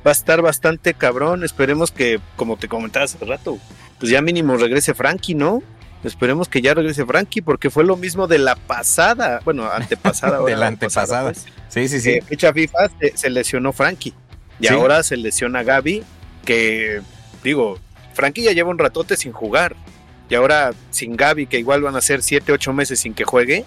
va 0.06 0.10
a 0.10 0.12
estar 0.12 0.40
bastante 0.40 0.94
cabrón. 0.94 1.42
Esperemos 1.42 1.90
que, 1.90 2.20
como 2.36 2.56
te 2.56 2.68
comentaba 2.68 3.06
hace 3.06 3.18
rato, 3.24 3.58
pues 3.98 4.12
ya 4.12 4.22
mínimo 4.22 4.56
regrese 4.56 4.94
Frankie, 4.94 5.34
¿no? 5.34 5.64
Esperemos 6.04 6.48
que 6.48 6.62
ya 6.62 6.74
regrese 6.74 7.04
Frankie, 7.04 7.42
porque 7.42 7.70
fue 7.70 7.82
lo 7.84 7.96
mismo 7.96 8.26
de 8.28 8.38
la 8.38 8.54
pasada, 8.56 9.40
bueno, 9.44 9.68
antepasada. 9.70 10.36
ahora, 10.38 10.50
De 10.54 10.56
la 10.60 10.66
antepasada, 10.68 11.24
pues. 11.24 11.46
Sí, 11.68 11.88
sí, 11.88 12.00
sí. 12.00 12.10
Eh, 12.10 12.22
fecha 12.26 12.52
FIFA 12.52 12.78
se, 13.00 13.16
se 13.16 13.30
lesionó 13.30 13.72
Frankie. 13.72 14.14
Y 14.60 14.66
Sí. 14.68 14.72
ahora 14.74 15.02
se 15.02 15.16
lesiona 15.16 15.62
Gaby, 15.62 16.02
que 16.44 17.00
digo, 17.44 17.78
Frankie 18.14 18.42
ya 18.42 18.52
lleva 18.52 18.70
un 18.70 18.78
ratote 18.78 19.16
sin 19.16 19.32
jugar. 19.32 19.74
Y 20.30 20.34
ahora 20.34 20.72
sin 20.90 21.16
Gaby, 21.16 21.46
que 21.46 21.58
igual 21.58 21.80
van 21.82 21.96
a 21.96 22.00
ser 22.00 22.22
7, 22.22 22.52
8 22.52 22.72
meses 22.72 23.00
sin 23.00 23.14
que 23.14 23.24
juegue. 23.24 23.64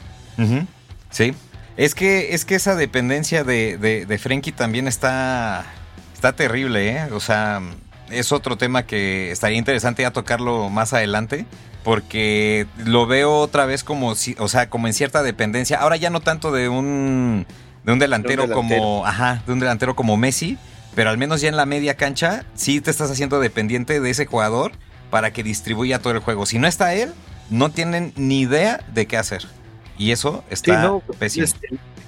Sí. 1.09 1.33
Es 1.77 1.95
que, 1.95 2.33
es 2.35 2.45
que 2.45 2.55
esa 2.55 2.75
dependencia 2.75 3.43
de, 3.43 3.77
de, 3.77 4.05
de 4.05 4.17
Frenkie 4.17 4.51
también 4.51 4.87
está, 4.87 5.65
está 6.13 6.33
terrible, 6.33 6.89
¿eh? 6.89 7.03
O 7.13 7.19
sea, 7.19 7.61
es 8.09 8.31
otro 8.31 8.57
tema 8.57 8.85
que 8.85 9.31
estaría 9.31 9.57
interesante 9.57 10.03
ya 10.03 10.11
tocarlo 10.11 10.69
más 10.69 10.93
adelante. 10.93 11.45
Porque 11.83 12.67
lo 12.85 13.07
veo 13.07 13.33
otra 13.39 13.65
vez 13.65 13.83
como 13.83 14.15
si, 14.15 14.35
o 14.39 14.47
sea, 14.47 14.69
como 14.69 14.87
en 14.87 14.93
cierta 14.93 15.23
dependencia. 15.23 15.77
Ahora 15.77 15.95
ya 15.97 16.09
no 16.09 16.19
tanto 16.21 16.51
de 16.51 16.69
un, 16.69 17.45
de 17.83 17.91
un 17.93 17.99
delantero, 17.99 18.43
delantero. 18.47 18.79
como, 18.81 19.05
ajá, 19.05 19.41
de 19.47 19.53
un 19.53 19.59
delantero 19.59 19.95
como 19.95 20.17
Messi. 20.17 20.57
Pero 20.93 21.09
al 21.09 21.17
menos 21.17 21.39
ya 21.41 21.47
en 21.49 21.55
la 21.55 21.65
media 21.65 21.95
cancha, 21.95 22.45
sí 22.53 22.81
te 22.81 22.91
estás 22.91 23.09
haciendo 23.09 23.39
dependiente 23.39 23.99
de 24.01 24.09
ese 24.09 24.25
jugador 24.25 24.73
para 25.09 25.31
que 25.31 25.41
distribuya 25.41 25.99
todo 25.99 26.13
el 26.13 26.19
juego. 26.19 26.45
Si 26.45 26.59
no 26.59 26.67
está 26.67 26.93
él, 26.93 27.13
no 27.49 27.69
tienen 27.71 28.11
ni 28.17 28.41
idea 28.41 28.83
de 28.93 29.05
qué 29.07 29.17
hacer. 29.17 29.47
Y 29.97 30.11
eso 30.11 30.43
está 30.49 30.81
Sí, 30.81 30.87
no, 30.87 30.99
pésimo. 31.17 31.45
es- 31.45 31.55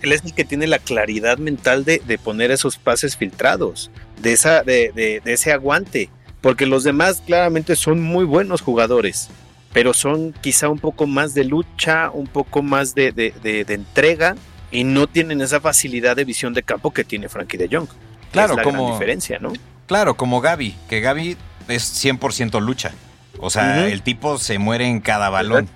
él 0.01 0.11
es 0.11 0.23
el 0.25 0.33
que 0.33 0.43
tiene 0.43 0.67
la 0.67 0.79
claridad 0.79 1.37
mental 1.37 1.85
de, 1.85 2.01
de 2.05 2.17
poner 2.17 2.51
esos 2.51 2.75
pases 2.77 3.15
filtrados, 3.15 3.89
de, 4.21 4.33
esa, 4.33 4.63
de, 4.63 4.91
de- 4.93 5.21
de 5.23 5.33
ese 5.33 5.53
aguante, 5.53 6.09
porque 6.41 6.65
los 6.65 6.83
demás 6.83 7.21
claramente 7.25 7.77
son 7.77 8.01
muy 8.01 8.25
buenos 8.25 8.59
jugadores, 8.61 9.29
pero 9.73 9.93
son 9.93 10.33
quizá 10.41 10.69
un 10.69 10.79
poco 10.79 11.07
más 11.07 11.33
de 11.33 11.43
lucha, 11.43 12.09
un 12.11 12.27
poco 12.27 12.61
más 12.61 12.95
de, 12.95 13.11
de- 13.11 13.33
de- 13.43 13.65
de 13.65 13.73
entrega 13.73 14.35
y 14.71 14.83
no 14.83 15.07
tienen 15.07 15.41
esa 15.41 15.59
facilidad 15.59 16.15
de 16.15 16.25
visión 16.25 16.53
de 16.53 16.63
campo 16.63 16.91
que 16.91 17.03
tiene 17.03 17.27
Frankie 17.29 17.57
de 17.57 17.67
Jong. 17.75 17.87
Claro, 18.31 18.53
es 18.53 18.57
la 18.57 18.63
gran 18.63 18.75
como- 18.75 18.91
diferencia, 18.93 19.39
¿no? 19.39 19.53
Claro, 19.87 20.15
como 20.15 20.39
Gaby, 20.41 20.75
que 20.87 21.01
Gaby 21.01 21.37
es 21.67 21.83
100% 22.05 22.59
lucha. 22.61 22.91
O 23.39 23.49
sea, 23.49 23.87
el 23.89 24.01
tipo 24.03 24.37
se 24.37 24.57
muere 24.59 24.87
en 24.87 25.01
cada 25.01 25.29
balón. 25.29 25.67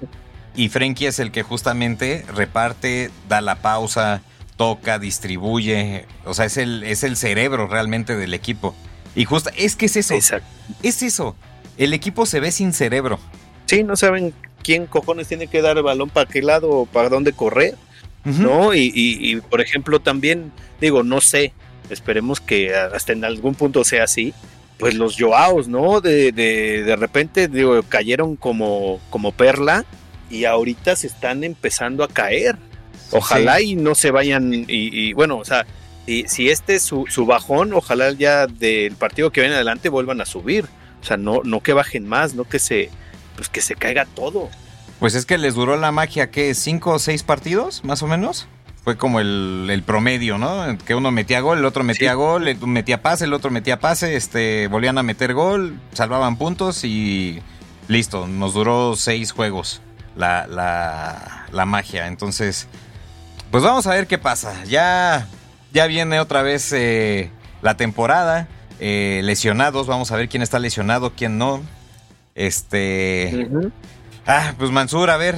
Y 0.55 0.69
Frenkie 0.69 1.07
es 1.07 1.19
el 1.19 1.31
que 1.31 1.43
justamente 1.43 2.23
reparte, 2.33 3.11
da 3.27 3.41
la 3.41 3.57
pausa, 3.57 4.21
toca, 4.55 4.97
distribuye. 4.99 6.05
O 6.25 6.33
sea, 6.33 6.45
es 6.45 6.57
el, 6.57 6.83
es 6.83 7.03
el 7.03 7.17
cerebro 7.17 7.67
realmente 7.67 8.15
del 8.15 8.33
equipo. 8.33 8.73
Y 9.15 9.25
justo, 9.25 9.49
es 9.57 9.75
que 9.75 9.87
es 9.87 9.95
eso, 9.97 10.13
Exacto. 10.13 10.47
es 10.83 11.03
eso. 11.03 11.35
El 11.77 11.93
equipo 11.93 12.25
se 12.25 12.39
ve 12.39 12.51
sin 12.51 12.73
cerebro. 12.73 13.19
Sí, 13.67 13.83
no 13.83 13.95
saben 13.95 14.33
quién 14.63 14.87
cojones 14.87 15.27
tiene 15.27 15.47
que 15.47 15.61
dar 15.61 15.77
el 15.77 15.83
balón 15.83 16.09
para 16.09 16.27
qué 16.29 16.41
lado 16.41 16.69
o 16.69 16.85
para 16.87 17.09
dónde 17.09 17.33
correr. 17.33 17.75
¿no? 18.25 18.73
Y, 18.73 18.91
y- 18.93 19.31
y, 19.31 19.35
por 19.37 19.61
ejemplo, 19.61 20.01
también, 20.01 20.51
digo, 20.81 21.01
no 21.03 21.21
sé, 21.21 21.53
esperemos 21.89 22.41
que 22.41 22.75
hasta 22.75 23.13
en 23.13 23.23
algún 23.23 23.55
punto 23.55 23.85
sea 23.85 24.03
así, 24.03 24.33
pues 24.77 24.95
los 24.95 25.15
Joaos, 25.17 25.69
¿no? 25.69 26.01
De, 26.01 26.33
de, 26.33 26.83
de 26.83 26.95
repente, 26.97 27.47
digo, 27.47 27.81
cayeron 27.87 28.35
como, 28.35 28.99
como 29.09 29.31
perla 29.31 29.85
y 30.29 30.43
ahorita 30.43 30.97
se 30.97 31.07
están 31.07 31.45
empezando 31.45 32.03
a 32.03 32.09
caer. 32.09 32.57
Ojalá 33.11 33.61
y 33.61 33.75
no 33.77 33.95
se 33.95 34.11
vayan, 34.11 34.53
y, 34.53 34.65
y, 34.67 35.13
bueno, 35.13 35.37
o 35.37 35.45
sea, 35.45 35.65
y, 36.05 36.27
si 36.27 36.49
este 36.49 36.75
es 36.75 36.83
su, 36.83 37.05
su 37.07 37.25
bajón, 37.25 37.71
ojalá 37.73 38.11
ya 38.11 38.45
del 38.47 38.95
partido 38.95 39.31
que 39.31 39.39
viene 39.39 39.55
adelante 39.55 39.87
vuelvan 39.87 40.19
a 40.19 40.25
subir. 40.25 40.65
O 41.01 41.05
sea, 41.05 41.15
no, 41.15 41.41
no 41.45 41.61
que 41.61 41.71
bajen 41.71 42.05
más, 42.05 42.35
no 42.35 42.43
que 42.43 42.59
se, 42.59 42.89
pues 43.37 43.47
que 43.47 43.61
se 43.61 43.75
caiga 43.75 44.03
todo. 44.05 44.49
Pues 44.99 45.15
es 45.15 45.25
que 45.25 45.37
les 45.37 45.53
duró 45.55 45.77
la 45.77 45.91
magia, 45.93 46.29
¿qué? 46.31 46.53
¿Cinco 46.53 46.91
o 46.91 46.99
seis 46.99 47.23
partidos, 47.23 47.83
más 47.85 48.01
o 48.03 48.07
menos? 48.07 48.47
Fue 48.83 48.97
como 48.97 49.19
el, 49.19 49.67
el 49.69 49.83
promedio, 49.83 50.37
¿no? 50.37 50.77
Que 50.85 50.95
uno 50.95 51.11
metía 51.11 51.39
gol, 51.41 51.59
el 51.59 51.65
otro 51.65 51.83
metía 51.83 52.11
Sí. 52.11 52.15
gol, 52.15 52.47
el 52.47 52.57
metía 52.67 53.01
pase, 53.01 53.25
el 53.25 53.33
otro 53.33 53.51
metía 53.51 53.79
pase, 53.79 54.15
este, 54.15 54.67
volvían 54.67 54.97
a 54.97 55.03
meter 55.03 55.33
gol, 55.33 55.79
salvaban 55.93 56.37
puntos 56.37 56.83
y 56.83 57.41
listo, 57.87 58.27
nos 58.27 58.53
duró 58.53 58.95
seis 58.95 59.31
juegos 59.31 59.81
la, 60.15 60.47
la, 60.47 61.45
la 61.51 61.65
magia. 61.65 62.07
Entonces, 62.07 62.67
pues 63.51 63.63
vamos 63.63 63.85
a 63.87 63.91
ver 63.91 64.07
qué 64.07 64.17
pasa. 64.17 64.63
Ya, 64.65 65.27
ya 65.73 65.85
viene 65.85 66.19
otra 66.19 66.41
vez 66.41 66.71
eh, 66.73 67.29
la 67.61 67.75
temporada, 67.77 68.47
eh, 68.79 69.21
lesionados, 69.23 69.85
vamos 69.85 70.11
a 70.11 70.15
ver 70.15 70.27
quién 70.29 70.41
está 70.41 70.59
lesionado, 70.59 71.11
quién 71.15 71.37
no. 71.37 71.61
Este. 72.37 73.47
Ah, 74.27 74.53
pues 74.57 74.69
Mansur, 74.71 75.09
a 75.09 75.17
ver. 75.17 75.35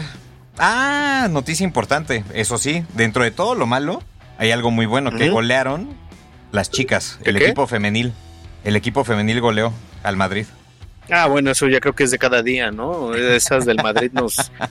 Ah, 0.57 1.27
noticia 1.31 1.63
importante. 1.63 2.25
Eso 2.33 2.57
sí, 2.57 2.83
dentro 2.93 3.23
de 3.23 3.31
todo 3.31 3.55
lo 3.55 3.65
malo, 3.65 4.03
hay 4.37 4.51
algo 4.51 4.69
muy 4.69 4.85
bueno, 4.85 5.11
que 5.11 5.29
golearon 5.29 5.95
las 6.51 6.69
chicas, 6.69 7.17
¿Qué 7.23 7.29
el 7.29 7.37
qué? 7.37 7.45
equipo 7.45 7.65
femenil. 7.67 8.13
El 8.65 8.75
equipo 8.75 9.05
femenil 9.05 9.39
goleó 9.39 9.71
al 10.03 10.17
Madrid. 10.17 10.45
Ah, 11.09 11.27
bueno, 11.27 11.49
eso 11.51 11.67
ya 11.67 11.79
creo 11.79 11.95
que 11.95 12.03
es 12.03 12.11
de 12.11 12.19
cada 12.19 12.43
día, 12.43 12.69
¿no? 12.71 13.15
Esas 13.15 13.65
del 13.65 13.77
Madrid 13.77 14.11
nos... 14.13 14.51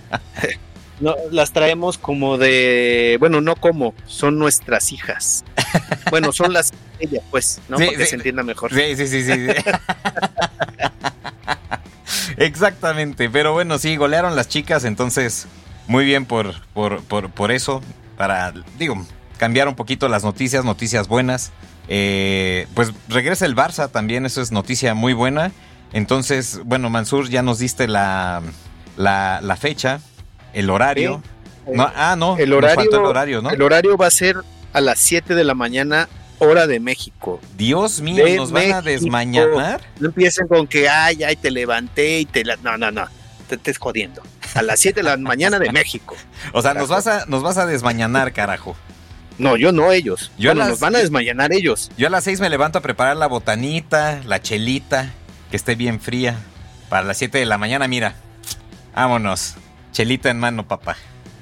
No, 1.01 1.14
las 1.31 1.53
traemos 1.53 1.97
como 1.97 2.38
de... 2.38 3.19
Bueno, 3.21 3.41
no 3.41 3.55
como, 3.55 3.95
son 4.07 4.37
nuestras 4.37 4.91
hijas. 4.91 5.45
Bueno, 6.11 6.33
son 6.33 6.53
las 6.53 6.73
ella, 6.99 7.21
pues, 7.31 7.61
¿no? 7.69 7.79
Sí, 7.79 7.85
Para 7.85 7.99
que 7.99 8.05
sí. 8.05 8.11
se 8.11 8.17
entienda 8.17 8.43
mejor. 8.43 8.75
Sí, 8.75 8.97
sí, 8.97 9.07
sí, 9.07 9.23
sí. 9.23 9.47
Exactamente, 12.37 13.31
pero 13.31 13.53
bueno, 13.53 13.79
sí, 13.79 13.97
golearon 13.97 14.37
las 14.37 14.49
chicas, 14.49 14.85
entonces 14.85 15.47
muy 15.87 16.05
bien 16.05 16.27
por, 16.27 16.55
por, 16.75 17.03
por, 17.03 17.31
por 17.31 17.51
eso, 17.51 17.83
para, 18.17 18.53
digo, 18.79 19.05
cambiar 19.38 19.69
un 19.69 19.75
poquito 19.75 20.09
las 20.09 20.25
noticias, 20.25 20.64
noticias 20.64 21.09
buenas. 21.09 21.53
Eh, 21.88 22.67
pues 22.75 22.93
regresa 23.09 23.47
el 23.47 23.57
Barça 23.57 23.91
también, 23.91 24.27
eso 24.27 24.43
es 24.43 24.53
noticia 24.53 24.95
muy 24.95 25.14
buena. 25.14 25.53
Entonces, 25.93 26.61
bueno, 26.64 26.91
Mansur, 26.91 27.31
ya 27.31 27.43
nos 27.43 27.59
diste 27.59 27.88
la, 27.88 28.43
la, 28.99 29.41
la 29.43 29.57
fecha, 29.57 30.01
el 30.53 30.69
horario. 30.69 31.23
Sí. 31.64 31.73
No, 31.75 31.91
ah, 31.95 32.14
no, 32.17 32.37
el 32.37 32.51
nos 32.51 32.59
horario, 32.59 32.77
faltó 32.77 33.01
el 33.01 33.05
horario, 33.07 33.43
¿no? 33.43 33.51
el 33.51 33.62
horario 33.62 33.97
va 33.97 34.07
a 34.07 34.11
ser 34.11 34.37
a 34.73 34.81
las 34.81 34.99
7 34.99 35.35
de 35.35 35.45
la 35.45 35.55
mañana, 35.55 36.09
hora 36.38 36.66
de 36.66 36.81
México. 36.81 37.40
Dios 37.57 38.01
mío, 38.01 38.24
de 38.24 38.37
nos 38.37 38.51
van 38.53 38.72
a 38.72 38.83
desmañanar. 38.83 39.81
No 39.98 40.09
empiecen 40.09 40.46
con 40.48 40.66
que, 40.66 40.88
ay, 40.88 41.22
ay, 41.24 41.37
te 41.37 41.51
levanté 41.51 42.20
y 42.20 42.24
te 42.24 42.44
la... 42.44 42.57
No, 42.57 42.77
no, 42.79 42.90
no, 42.90 43.07
te 43.48 43.57
estés 43.57 43.79
jodiendo. 43.79 44.22
A 44.55 44.62
las 44.62 44.81
7 44.81 45.01
de 45.01 45.05
la 45.05 45.16
mañana 45.16 45.59
de 45.59 45.70
México. 45.72 46.16
O 46.53 46.62
sea, 46.62 46.72
nos 46.74 46.88
vas 46.88 47.07
a, 47.07 47.27
nos 47.27 47.42
vas 47.42 47.59
a 47.59 47.66
desmañanar, 47.66 48.33
carajo. 48.33 48.77
No, 49.38 49.57
yo 49.57 49.70
no 49.72 49.92
ellos. 49.92 50.33
Yo 50.38 50.51
Bueno, 50.51 50.61
las- 50.61 50.70
nos 50.70 50.81
van 50.81 50.96
a 50.96 50.98
desmañanar 50.98 51.53
ellos. 51.53 51.90
Yo 51.96 52.07
a 52.07 52.11
las 52.11 52.24
6 52.24 52.40
me 52.40 52.48
levanto 52.51 52.79
a 52.79 52.81
preparar 52.83 53.16
la 53.16 53.27
botanita, 53.27 54.20
la 54.24 54.40
chelita, 54.40 55.12
que 55.51 55.57
esté 55.57 55.74
bien 55.74 56.01
fría. 56.01 56.37
Para 56.88 57.05
las 57.05 57.18
7 57.18 57.38
de 57.38 57.46
la 57.46 57.59
mañana, 57.59 57.87
mira. 57.87 58.14
Vámonos. 58.94 59.55
Chelita 59.92 60.31
en 60.31 60.38
mano, 60.40 60.66
papá. 60.66 60.96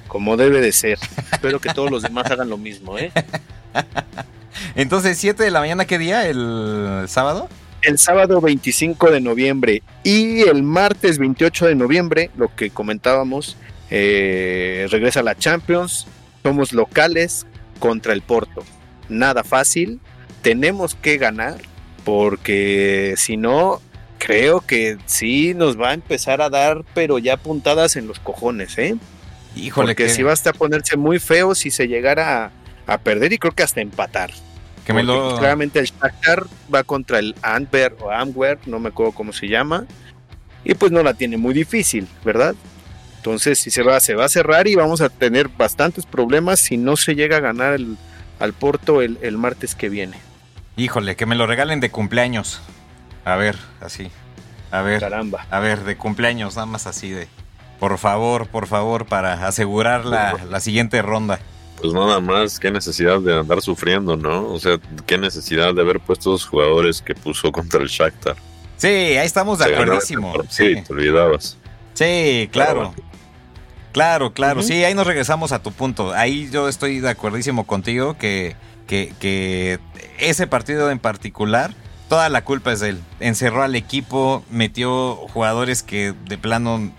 Como 0.07 0.37
debe 0.37 0.61
de 0.61 0.71
ser. 0.71 0.99
Espero 1.31 1.59
que 1.59 1.73
todos 1.73 1.89
los 1.91 2.01
demás 2.03 2.29
hagan 2.29 2.49
lo 2.49 2.57
mismo, 2.57 2.97
¿eh? 2.97 3.11
Entonces, 4.75 5.17
7 5.17 5.43
de 5.43 5.51
la 5.51 5.59
mañana, 5.59 5.85
¿qué 5.85 5.97
día? 5.97 6.27
¿El 6.27 7.05
sábado? 7.07 7.49
El 7.81 7.97
sábado 7.97 8.41
25 8.41 9.11
de 9.11 9.21
noviembre 9.21 9.83
y 10.03 10.41
el 10.41 10.63
martes 10.63 11.19
28 11.19 11.67
de 11.67 11.75
noviembre, 11.75 12.31
lo 12.35 12.53
que 12.55 12.69
comentábamos, 12.69 13.55
eh, 13.89 14.87
regresa 14.89 15.21
la 15.21 15.35
Champions. 15.35 16.07
Somos 16.43 16.73
locales 16.73 17.45
contra 17.79 18.13
el 18.13 18.21
Porto. 18.21 18.63
Nada 19.09 19.43
fácil. 19.43 19.99
Tenemos 20.41 20.95
que 20.95 21.17
ganar 21.17 21.57
porque 22.03 23.15
si 23.17 23.37
no, 23.37 23.81
creo 24.17 24.61
que 24.61 24.97
sí 25.05 25.53
nos 25.53 25.79
va 25.79 25.89
a 25.89 25.93
empezar 25.93 26.41
a 26.41 26.49
dar, 26.49 26.83
pero 26.93 27.19
ya 27.19 27.37
puntadas 27.37 27.95
en 27.95 28.07
los 28.07 28.19
cojones, 28.19 28.77
¿eh? 28.77 28.95
Híjole, 29.55 29.87
Porque 29.89 30.05
que, 30.05 30.09
si 30.09 30.23
va 30.23 30.33
a 30.33 30.53
ponerse 30.53 30.97
muy 30.97 31.19
feo 31.19 31.55
si 31.55 31.71
se 31.71 31.87
llegara 31.87 32.45
a, 32.45 32.51
a 32.85 32.97
perder 32.99 33.33
y 33.33 33.37
creo 33.37 33.53
que 33.53 33.63
hasta 33.63 33.81
empatar. 33.81 34.31
Que 34.87 34.93
me 34.93 35.03
Porque 35.03 35.33
lo... 35.33 35.37
Claramente 35.37 35.79
el 35.79 35.85
Shakhtar 35.85 36.45
va 36.73 36.83
contra 36.83 37.19
el 37.19 37.35
Antwerp 37.41 38.01
o 38.01 38.09
Antwerp, 38.09 38.65
no 38.67 38.79
me 38.79 38.87
acuerdo 38.87 39.11
cómo 39.11 39.33
se 39.33 39.49
llama. 39.49 39.85
Y 40.63 40.75
pues 40.75 40.93
no 40.93 41.03
la 41.03 41.13
tiene 41.13 41.35
muy 41.35 41.53
difícil, 41.53 42.07
¿verdad? 42.23 42.55
Entonces 43.17 43.59
si 43.59 43.69
se 43.69 43.83
va, 43.83 43.99
se 43.99 44.15
va 44.15 44.23
a 44.23 44.29
cerrar 44.29 44.65
y 44.67 44.75
vamos 44.75 45.01
a 45.01 45.09
tener 45.09 45.49
bastantes 45.49 46.05
problemas 46.05 46.61
si 46.61 46.77
no 46.77 46.95
se 46.95 47.15
llega 47.15 47.37
a 47.37 47.39
ganar 47.41 47.73
el, 47.73 47.97
al 48.39 48.53
Porto 48.53 49.01
el, 49.01 49.19
el 49.21 49.37
martes 49.37 49.75
que 49.75 49.89
viene. 49.89 50.17
Híjole, 50.77 51.17
que 51.17 51.25
me 51.25 51.35
lo 51.35 51.47
regalen 51.47 51.81
de 51.81 51.91
cumpleaños. 51.91 52.61
A 53.25 53.35
ver, 53.35 53.57
así. 53.81 54.09
A 54.71 54.81
ver, 54.83 55.01
Caramba. 55.01 55.45
a 55.51 55.59
ver, 55.59 55.83
de 55.83 55.97
cumpleaños, 55.97 56.55
nada 56.55 56.65
más 56.65 56.87
así 56.87 57.09
de... 57.09 57.27
Por 57.79 57.97
favor, 57.97 58.47
por 58.47 58.67
favor, 58.67 59.05
para 59.05 59.45
asegurar 59.45 60.05
la, 60.05 60.45
la 60.49 60.59
siguiente 60.61 61.01
ronda. 61.01 61.39
Pues 61.79 61.93
nada 61.93 62.19
más, 62.19 62.59
qué 62.59 62.71
necesidad 62.71 63.19
de 63.19 63.39
andar 63.39 63.61
sufriendo, 63.61 64.17
¿no? 64.17 64.47
O 64.51 64.59
sea, 64.59 64.79
qué 65.05 65.17
necesidad 65.17 65.73
de 65.73 65.81
haber 65.81 65.99
puesto 65.99 66.31
los 66.31 66.45
jugadores 66.45 67.01
que 67.01 67.13
puso 67.13 67.51
contra 67.51 67.81
el 67.81 67.87
Shakhtar. 67.87 68.35
Sí, 68.77 68.87
ahí 68.87 69.25
estamos 69.25 69.59
de 69.59 69.65
ese 69.97 70.15
Sí, 70.49 70.75
te 70.81 70.93
olvidabas. 70.93 71.57
sí, 71.93 72.49
claro. 72.51 72.93
Pero 72.95 73.07
Claro, 73.97 74.31
claro, 74.31 74.61
sí, 74.61 74.83
ahí 74.83 74.93
nos 74.93 75.07
regresamos 75.07 75.51
a 75.51 75.63
tu 75.63 75.71
punto. 75.71 76.13
Ahí 76.13 76.51
yo 76.51 76.69
estoy 76.69 76.99
de 76.99 77.09
acuerdísimo 77.09 77.65
contigo 77.65 78.15
que, 78.15 78.55
que, 78.85 79.11
que 79.19 79.79
ese 80.19 80.45
partido 80.45 80.91
en 80.91 80.99
particular, 80.99 81.73
toda 82.07 82.29
la 82.29 82.43
culpa 82.43 82.71
es 82.73 82.79
de 82.79 82.89
él. 82.89 83.01
Encerró 83.19 83.63
al 83.63 83.75
equipo, 83.75 84.43
metió 84.51 85.15
jugadores 85.33 85.81
que 85.81 86.13
de 86.25 86.37
plano 86.37 86.91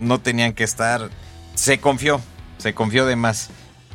no 0.00 0.18
tenían 0.20 0.52
que 0.52 0.64
estar. 0.64 1.10
Se 1.54 1.78
confió, 1.78 2.20
se 2.58 2.74
confió 2.74 3.06
de 3.06 3.14
más. 3.14 3.50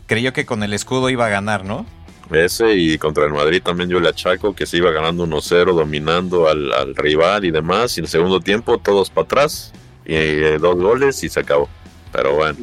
Creyó 0.08 0.34
que 0.34 0.46
con 0.46 0.63
el 0.63 0.74
escudo 0.74 1.10
iba 1.10 1.26
a 1.28 1.30
ganar, 1.30 1.63
¿no? 1.63 1.86
Ese 2.32 2.74
y 2.76 2.98
contra 2.98 3.26
el 3.26 3.32
Madrid 3.34 3.62
también 3.63 3.89
yo 3.89 4.00
le 4.02 4.10
achaco 4.10 4.54
que 4.54 4.65
se 4.65 4.78
iba 4.78 4.91
ganando 4.91 5.26
1-0, 5.26 5.74
dominando 5.74 6.50
al, 6.50 6.74
al 6.74 6.96
rival 6.96 7.46
y 7.46 7.52
demás. 7.52 7.96
Y 7.98 8.02
en 8.02 8.06
el 8.06 8.10
segundo 8.10 8.39
tiempo 8.41 8.78
todos 8.80 9.10
para 9.10 9.26
atrás, 9.26 9.72
y 10.06 10.13
eh, 10.15 10.58
dos 10.60 10.76
goles 10.76 11.24
y 11.24 11.30
se 11.30 11.39
acabó. 11.39 11.70
Pero 12.12 12.36
bueno, 12.36 12.58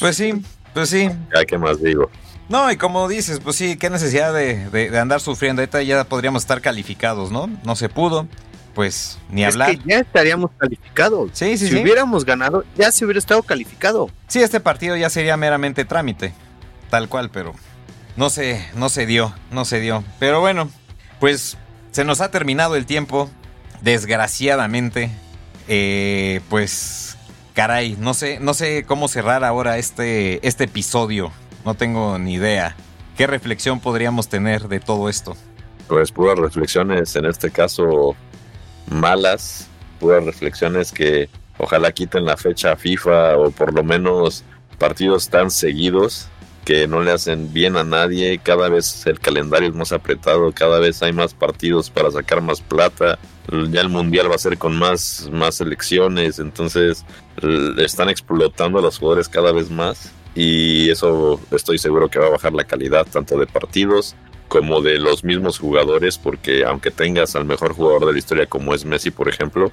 Pues 0.00 0.16
sí, 0.16 0.32
pues 0.72 0.88
sí. 0.90 1.10
ya 1.34 1.44
qué 1.44 1.58
más 1.58 1.82
digo. 1.82 2.10
No, 2.48 2.70
y 2.70 2.76
como 2.76 3.08
dices, 3.08 3.40
pues 3.40 3.56
sí, 3.56 3.76
qué 3.76 3.88
necesidad 3.90 4.32
de, 4.34 4.68
de- 4.70 4.90
de 4.90 4.98
andar 4.98 5.20
sufriendo. 5.20 5.62
Ahorita 5.62 5.82
ya 5.82 6.04
podríamos 6.04 6.42
estar 6.42 6.60
calificados, 6.60 7.30
¿no? 7.30 7.48
No 7.64 7.76
se 7.76 7.88
pudo, 7.88 8.26
pues 8.74 9.18
ni 9.30 9.44
Es 9.44 9.54
hablar. 9.54 9.70
que 9.76 9.80
ya 9.86 9.98
estaríamos 10.00 10.50
calificados. 10.58 11.30
Sí, 11.32 11.56
sí, 11.56 11.68
si 11.68 11.74
sí. 11.76 11.82
hubiéramos 11.82 12.24
ganado, 12.26 12.64
ya 12.76 12.92
se 12.92 13.04
hubiera 13.04 13.18
estado 13.18 13.42
calificado. 13.42 14.10
Sí, 14.28 14.40
este 14.42 14.60
partido 14.60 14.96
ya 14.96 15.08
sería 15.08 15.36
meramente 15.38 15.84
trámite, 15.86 16.34
tal 16.92 17.08
cual, 17.08 17.30
pero 17.30 17.54
no 18.16 18.28
se, 18.28 18.62
no 18.74 18.90
se 18.90 19.06
dio, 19.06 19.34
no 19.50 19.64
se 19.64 19.80
dio. 19.80 20.04
Pero 20.18 20.40
bueno, 20.40 20.70
pues 21.20 21.56
se 21.90 22.04
nos 22.04 22.20
ha 22.20 22.30
terminado 22.30 22.76
el 22.76 22.84
tiempo, 22.84 23.30
desgraciadamente. 23.80 25.10
Eh, 25.68 26.42
pues, 26.50 27.16
caray, 27.54 27.96
no 27.98 28.12
sé, 28.12 28.40
no 28.40 28.52
sé 28.52 28.84
cómo 28.84 29.08
cerrar 29.08 29.42
ahora 29.42 29.78
este, 29.78 30.46
este 30.46 30.64
episodio. 30.64 31.32
No 31.64 31.72
tengo 31.76 32.18
ni 32.18 32.34
idea. 32.34 32.76
¿Qué 33.16 33.26
reflexión 33.26 33.80
podríamos 33.80 34.28
tener 34.28 34.68
de 34.68 34.78
todo 34.78 35.08
esto? 35.08 35.34
Pues 35.88 36.12
puras 36.12 36.38
reflexiones, 36.38 37.16
en 37.16 37.24
este 37.24 37.50
caso 37.50 38.14
malas, 38.90 39.66
puras 39.98 40.26
reflexiones 40.26 40.92
que 40.92 41.30
ojalá 41.56 41.90
quiten 41.92 42.26
la 42.26 42.36
fecha 42.36 42.76
FIFA 42.76 43.38
o 43.38 43.50
por 43.50 43.72
lo 43.72 43.82
menos 43.82 44.44
partidos 44.76 45.30
tan 45.30 45.50
seguidos 45.50 46.28
que 46.64 46.86
no 46.86 47.02
le 47.02 47.10
hacen 47.10 47.52
bien 47.52 47.76
a 47.76 47.84
nadie, 47.84 48.38
cada 48.38 48.68
vez 48.68 49.06
el 49.06 49.18
calendario 49.18 49.68
es 49.68 49.74
más 49.74 49.92
apretado, 49.92 50.52
cada 50.52 50.78
vez 50.78 51.02
hay 51.02 51.12
más 51.12 51.34
partidos 51.34 51.90
para 51.90 52.10
sacar 52.10 52.40
más 52.40 52.60
plata, 52.60 53.18
ya 53.70 53.80
el 53.80 53.88
mundial 53.88 54.30
va 54.30 54.36
a 54.36 54.38
ser 54.38 54.58
con 54.58 54.78
más, 54.78 55.28
más 55.32 55.56
selecciones, 55.56 56.38
entonces 56.38 57.04
están 57.78 58.08
explotando 58.08 58.78
a 58.78 58.82
los 58.82 58.98
jugadores 58.98 59.28
cada 59.28 59.52
vez 59.52 59.70
más 59.70 60.12
y 60.34 60.88
eso 60.90 61.40
estoy 61.50 61.78
seguro 61.78 62.08
que 62.08 62.18
va 62.18 62.26
a 62.26 62.30
bajar 62.30 62.52
la 62.52 62.64
calidad 62.64 63.06
tanto 63.10 63.38
de 63.38 63.46
partidos 63.46 64.14
como 64.48 64.82
de 64.82 64.98
los 64.98 65.24
mismos 65.24 65.58
jugadores, 65.58 66.18
porque 66.18 66.64
aunque 66.64 66.90
tengas 66.90 67.34
al 67.36 67.46
mejor 67.46 67.72
jugador 67.72 68.06
de 68.06 68.12
la 68.12 68.18
historia 68.18 68.46
como 68.46 68.74
es 68.74 68.84
Messi, 68.84 69.10
por 69.10 69.28
ejemplo, 69.28 69.72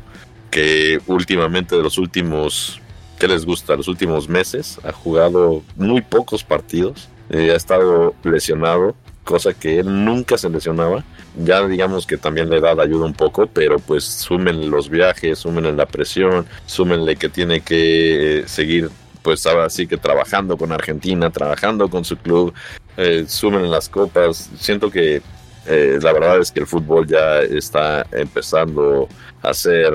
que 0.49 0.99
últimamente 1.05 1.75
de 1.75 1.83
los 1.83 1.97
últimos, 1.97 2.81
¿qué 3.19 3.27
les 3.27 3.45
gusta? 3.45 3.75
Los 3.75 3.87
últimos 3.87 4.29
meses 4.29 4.79
ha 4.83 4.91
jugado 4.91 5.61
muy 5.75 6.01
pocos 6.01 6.43
partidos, 6.43 7.09
eh, 7.29 7.51
ha 7.51 7.55
estado 7.55 8.15
lesionado, 8.23 8.95
cosa 9.23 9.53
que 9.53 9.79
él 9.79 10.05
nunca 10.05 10.37
se 10.37 10.49
lesionaba. 10.49 11.03
Ya 11.37 11.65
digamos 11.67 12.07
que 12.07 12.17
también 12.17 12.49
la 12.49 12.57
edad 12.57 12.79
ayuda 12.79 13.05
un 13.05 13.13
poco, 13.13 13.47
pero 13.47 13.77
pues 13.77 14.03
sumen 14.03 14.71
los 14.71 14.89
viajes, 14.89 15.39
sumen 15.39 15.77
la 15.77 15.85
presión, 15.85 16.47
súmenle 16.65 17.15
que 17.15 17.29
tiene 17.29 17.61
que 17.61 18.43
seguir 18.47 18.89
pues 19.21 19.45
ahora 19.45 19.69
sí 19.69 19.85
que 19.85 19.97
trabajando 19.97 20.57
con 20.57 20.71
Argentina, 20.71 21.29
trabajando 21.29 21.89
con 21.89 22.05
su 22.05 22.17
club, 22.17 22.53
eh, 22.97 23.25
sumen 23.27 23.69
las 23.69 23.89
copas. 23.89 24.49
Siento 24.57 24.89
que 24.89 25.21
eh, 25.67 25.99
la 26.01 26.13
verdad 26.13 26.39
es 26.39 26.51
que 26.51 26.61
el 26.61 26.67
fútbol 26.67 27.05
ya 27.05 27.41
está 27.41 28.05
empezando 28.11 29.07
a 29.41 29.53
ser, 29.53 29.93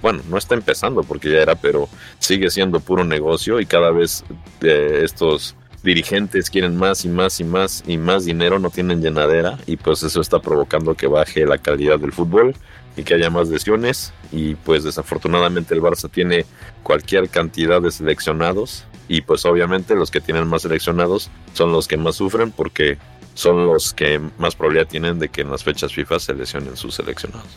bueno, 0.00 0.22
no 0.28 0.36
está 0.38 0.54
empezando 0.54 1.02
porque 1.02 1.30
ya 1.30 1.38
era, 1.38 1.54
pero 1.54 1.88
sigue 2.18 2.50
siendo 2.50 2.80
puro 2.80 3.04
negocio 3.04 3.60
y 3.60 3.66
cada 3.66 3.90
vez 3.90 4.24
eh, 4.60 5.00
estos 5.02 5.56
dirigentes 5.82 6.50
quieren 6.50 6.76
más 6.76 7.04
y 7.04 7.08
más 7.08 7.40
y 7.40 7.44
más 7.44 7.84
y 7.86 7.98
más 7.98 8.24
dinero, 8.24 8.58
no 8.58 8.70
tienen 8.70 9.00
llenadera 9.00 9.58
y 9.66 9.76
pues 9.76 10.02
eso 10.02 10.20
está 10.20 10.40
provocando 10.40 10.94
que 10.94 11.06
baje 11.06 11.46
la 11.46 11.58
calidad 11.58 11.98
del 11.98 12.12
fútbol 12.12 12.54
y 12.96 13.04
que 13.04 13.14
haya 13.14 13.30
más 13.30 13.48
lesiones. 13.48 14.12
Y 14.32 14.54
pues 14.56 14.84
desafortunadamente 14.84 15.74
el 15.74 15.80
Barça 15.80 16.10
tiene 16.10 16.44
cualquier 16.82 17.28
cantidad 17.28 17.80
de 17.80 17.90
seleccionados 17.90 18.84
y 19.08 19.22
pues 19.22 19.44
obviamente 19.44 19.94
los 19.94 20.10
que 20.10 20.20
tienen 20.20 20.46
más 20.46 20.62
seleccionados 20.62 21.30
son 21.54 21.72
los 21.72 21.88
que 21.88 21.96
más 21.96 22.16
sufren 22.16 22.50
porque 22.50 22.98
son 23.34 23.66
los 23.66 23.94
que 23.94 24.20
más 24.38 24.56
probabilidad 24.56 24.88
tienen 24.88 25.18
de 25.18 25.28
que 25.28 25.42
en 25.42 25.50
las 25.50 25.62
fechas 25.62 25.94
FIFA 25.94 26.18
se 26.18 26.34
lesionen 26.34 26.76
sus 26.76 26.96
seleccionados. 26.96 27.48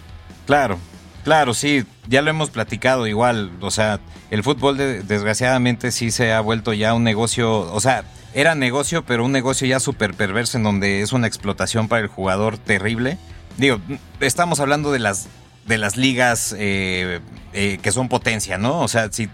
Claro, 0.46 0.78
claro, 1.24 1.54
sí, 1.54 1.86
ya 2.08 2.22
lo 2.22 2.30
hemos 2.30 2.50
platicado 2.50 3.08
igual, 3.08 3.52
o 3.62 3.72
sea, 3.72 4.00
el 4.30 4.44
fútbol 4.44 4.78
desgraciadamente 4.78 5.92
sí 5.92 6.12
se 6.12 6.32
ha 6.34 6.42
vuelto 6.42 6.74
ya 6.74 6.94
un 6.94 7.04
negocio, 7.04 7.74
o 7.74 7.80
sea, 7.80 8.04
era 8.34 8.56
negocio, 8.56 9.04
pero 9.06 9.26
un 9.26 9.32
negocio 9.32 9.68
ya 9.68 9.80
súper 9.80 10.14
perverso 10.14 10.58
en 10.58 10.64
donde 10.64 11.02
es 11.02 11.12
una 11.12 11.28
explotación 11.28 11.88
para 11.88 12.02
el 12.02 12.08
jugador 12.08 12.58
terrible. 12.58 13.18
Digo, 13.58 13.80
estamos 14.22 14.60
hablando 14.60 14.92
de 14.92 15.00
las, 15.00 15.28
de 15.68 15.78
las 15.78 15.98
ligas 15.98 16.56
eh, 16.58 17.20
eh, 17.54 17.80
que 17.82 17.92
son 17.92 18.08
potencia, 18.08 18.58
¿no? 18.58 18.80
O 18.80 18.88
sea, 18.88 19.12
si, 19.12 19.30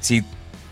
si 0.00 0.22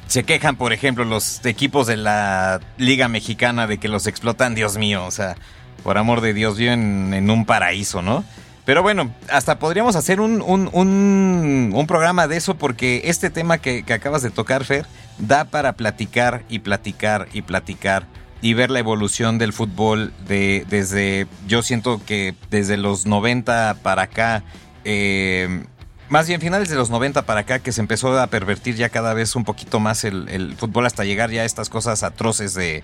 se 0.06 0.24
quejan, 0.24 0.56
por 0.56 0.72
ejemplo, 0.72 1.04
los 1.04 1.44
equipos 1.46 1.86
de 1.86 1.96
la 1.96 2.60
Liga 2.76 3.08
Mexicana 3.08 3.66
de 3.66 3.78
que 3.78 3.88
los 3.88 4.06
explotan, 4.06 4.54
Dios 4.54 4.76
mío, 4.76 5.06
o 5.06 5.10
sea, 5.10 5.36
por 5.82 5.96
amor 5.96 6.20
de 6.20 6.34
Dios, 6.34 6.58
viven 6.58 7.14
en 7.14 7.30
un 7.30 7.46
paraíso, 7.46 8.02
¿no? 8.02 8.24
Pero 8.64 8.82
bueno, 8.82 9.12
hasta 9.30 9.58
podríamos 9.58 9.96
hacer 9.96 10.20
un, 10.20 10.42
un, 10.42 11.86
programa 11.88 12.28
de 12.28 12.36
eso 12.36 12.54
porque 12.54 13.02
este 13.04 13.30
tema 13.30 13.58
que, 13.58 13.82
que, 13.82 13.92
acabas 13.92 14.22
de 14.22 14.30
tocar, 14.30 14.64
Fer, 14.64 14.86
da 15.18 15.44
para 15.44 15.72
platicar 15.72 16.44
y 16.48 16.60
platicar 16.60 17.28
y 17.32 17.42
platicar 17.42 18.06
y 18.42 18.54
ver 18.54 18.70
la 18.70 18.78
evolución 18.78 19.38
del 19.38 19.52
fútbol 19.52 20.12
de, 20.26 20.64
desde, 20.68 21.26
yo 21.46 21.62
siento 21.62 22.00
que 22.04 22.34
desde 22.50 22.76
los 22.76 23.06
90 23.06 23.78
para 23.82 24.02
acá, 24.02 24.42
eh, 24.84 25.64
más 26.08 26.26
bien 26.26 26.40
finales 26.40 26.68
de 26.68 26.76
los 26.76 26.90
90 26.90 27.22
para 27.22 27.40
acá, 27.40 27.58
que 27.58 27.72
se 27.72 27.80
empezó 27.80 28.18
a 28.18 28.26
pervertir 28.28 28.76
ya 28.76 28.88
cada 28.88 29.14
vez 29.14 29.36
un 29.36 29.44
poquito 29.44 29.78
más 29.78 30.04
el, 30.04 30.54
fútbol 30.56 30.86
hasta 30.86 31.04
llegar 31.04 31.30
ya 31.30 31.42
a 31.42 31.44
estas 31.44 31.68
cosas 31.68 32.02
atroces 32.02 32.54
de, 32.54 32.82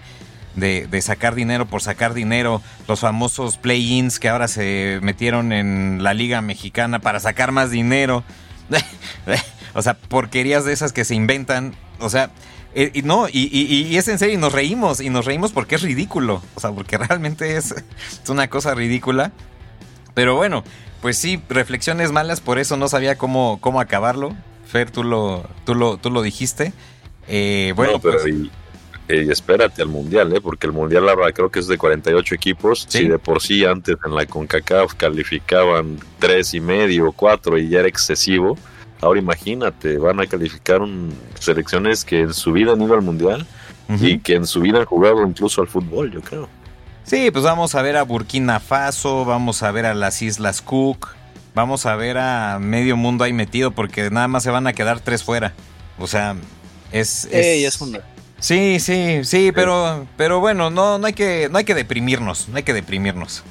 de, 0.57 1.01
sacar 1.03 1.35
dinero 1.35 1.67
por 1.67 1.83
sacar 1.83 2.15
dinero, 2.15 2.63
los 2.89 3.01
famosos 3.01 3.59
play-ins 3.59 4.19
que 4.19 4.29
ahora 4.29 4.49
se 4.49 4.99
metieron 5.03 5.53
en 5.53 6.03
la 6.03 6.15
liga 6.15 6.41
mexicana 6.41 6.99
para 6.99 7.21
sacar 7.21 7.53
más 7.53 7.71
dinero, 7.71 8.25
o 9.75 9.83
sea, 9.83 9.95
porquerías 9.95 10.65
de 10.65 10.73
esas 10.73 10.93
que 10.93 11.05
se 11.05 11.15
inventan, 11.15 11.77
o 12.01 12.11
sea, 12.11 12.31
eh, 12.75 12.91
y 12.93 13.03
no, 13.03 13.29
y, 13.29 13.49
y, 13.53 13.97
es 13.97 14.09
en 14.09 14.19
serio, 14.19 14.35
y 14.35 14.39
nos 14.39 14.53
reímos, 14.53 15.01
y 15.01 15.09
nos 15.09 15.25
reímos 15.25 15.53
porque 15.53 15.77
es 15.77 15.83
ridículo, 15.83 16.43
o 16.55 16.61
sea, 16.61 16.73
porque 16.73 16.99
realmente 16.99 17.57
es, 17.57 17.73
es 17.73 18.29
una 18.29 18.49
cosa 18.49 18.75
ridícula, 18.75 19.33
pero 20.15 20.35
bueno, 20.35 20.65
pues 21.01 21.19
sí, 21.19 21.41
reflexiones 21.49 22.11
malas, 22.11 22.41
por 22.41 22.59
eso 22.59 22.77
no 22.77 22.89
sabía 22.89 23.17
cómo, 23.17 23.59
cómo 23.61 23.81
acabarlo. 23.81 24.35
Fer, 24.67 24.91
tú 24.91 25.05
lo, 25.05 25.49
tú 25.65 25.75
lo, 25.75 25.99
tú 25.99 26.11
lo 26.11 26.23
dijiste. 26.23 26.73
Eh, 27.29 27.73
bueno, 27.77 28.01
pero 28.01 28.19
pues 28.21 28.35
y, 29.09 29.31
espérate 29.31 29.83
al 29.83 29.89
mundial, 29.89 30.33
¿eh? 30.35 30.41
porque 30.41 30.67
el 30.67 30.73
mundial 30.73 31.09
ahora 31.09 31.33
creo 31.33 31.51
que 31.51 31.61
es 31.61 31.67
de 31.67 31.79
48 31.79 32.35
equipos. 32.35 32.87
Si 32.89 33.07
de 33.07 33.19
por 33.19 33.41
sí 33.41 33.65
antes 33.65 33.97
en 34.05 34.15
la 34.15 34.27
CONCACAF 34.27 34.95
calificaban 34.95 35.99
tres 36.19 36.55
y 36.55 36.61
medio, 36.61 37.13
cuatro 37.13 37.59
y 37.59 37.69
ya 37.69 37.81
era 37.81 37.89
excesivo. 37.89 38.59
Ahora 39.01 39.21
imagínate, 39.21 39.99
van 39.99 40.21
a 40.21 40.27
calificar 40.27 40.81
selecciones 41.39 42.05
que 42.05 42.21
en 42.21 42.35
su 42.35 42.53
vida 42.53 42.73
han 42.73 42.83
ido 42.83 42.95
al 42.95 43.03
mundial 43.03 43.47
y 44.01 44.19
que 44.19 44.35
en 44.35 44.47
su 44.47 44.61
vida 44.61 44.79
han 44.79 44.85
jugado 44.87 45.25
incluso 45.27 45.61
al 45.61 45.69
fútbol, 45.69 46.11
yo 46.11 46.21
creo. 46.23 46.49
Sí, 47.05 47.31
pues 47.31 47.45
vamos 47.45 47.75
a 47.75 47.83
ver 47.83 47.97
a 47.97 48.03
Burkina 48.03 48.59
Faso, 48.59 49.25
vamos 49.25 49.63
a 49.63 49.71
ver 49.71 49.87
a 49.87 49.95
las 49.95 50.23
Islas 50.23 50.61
Cook, 50.61 51.11
vamos 51.55 51.87
a 51.87 51.95
ver 51.95 52.19
a 52.19 52.59
medio 52.59 52.97
mundo 52.97 53.23
ahí 53.23 53.33
metido 53.33 53.71
porque 53.71 54.11
nada 54.11 54.27
más 54.27 54.43
se 54.43 54.51
van 54.51 54.67
a 54.67 54.73
quedar 54.73 54.99
tres 54.99 55.23
fuera. 55.23 55.53
O 55.99 56.07
sea, 56.07 56.35
es... 56.91 57.29
es... 57.31 57.79
Sí, 58.39 58.79
sí, 58.81 59.21
sí, 59.25 59.51
pero, 59.55 60.07
pero 60.17 60.41
bueno, 60.41 60.71
no, 60.71 60.99
no 60.99 61.07
hay 61.07 61.15
que, 61.15 61.49
no 61.51 61.59
hay 61.59 61.65
que 61.65 61.75
deprimirnos, 61.75 62.49
no 62.49 62.57
hay 62.57 62.63
que 62.63 62.75
deprimirnos, 62.75 63.43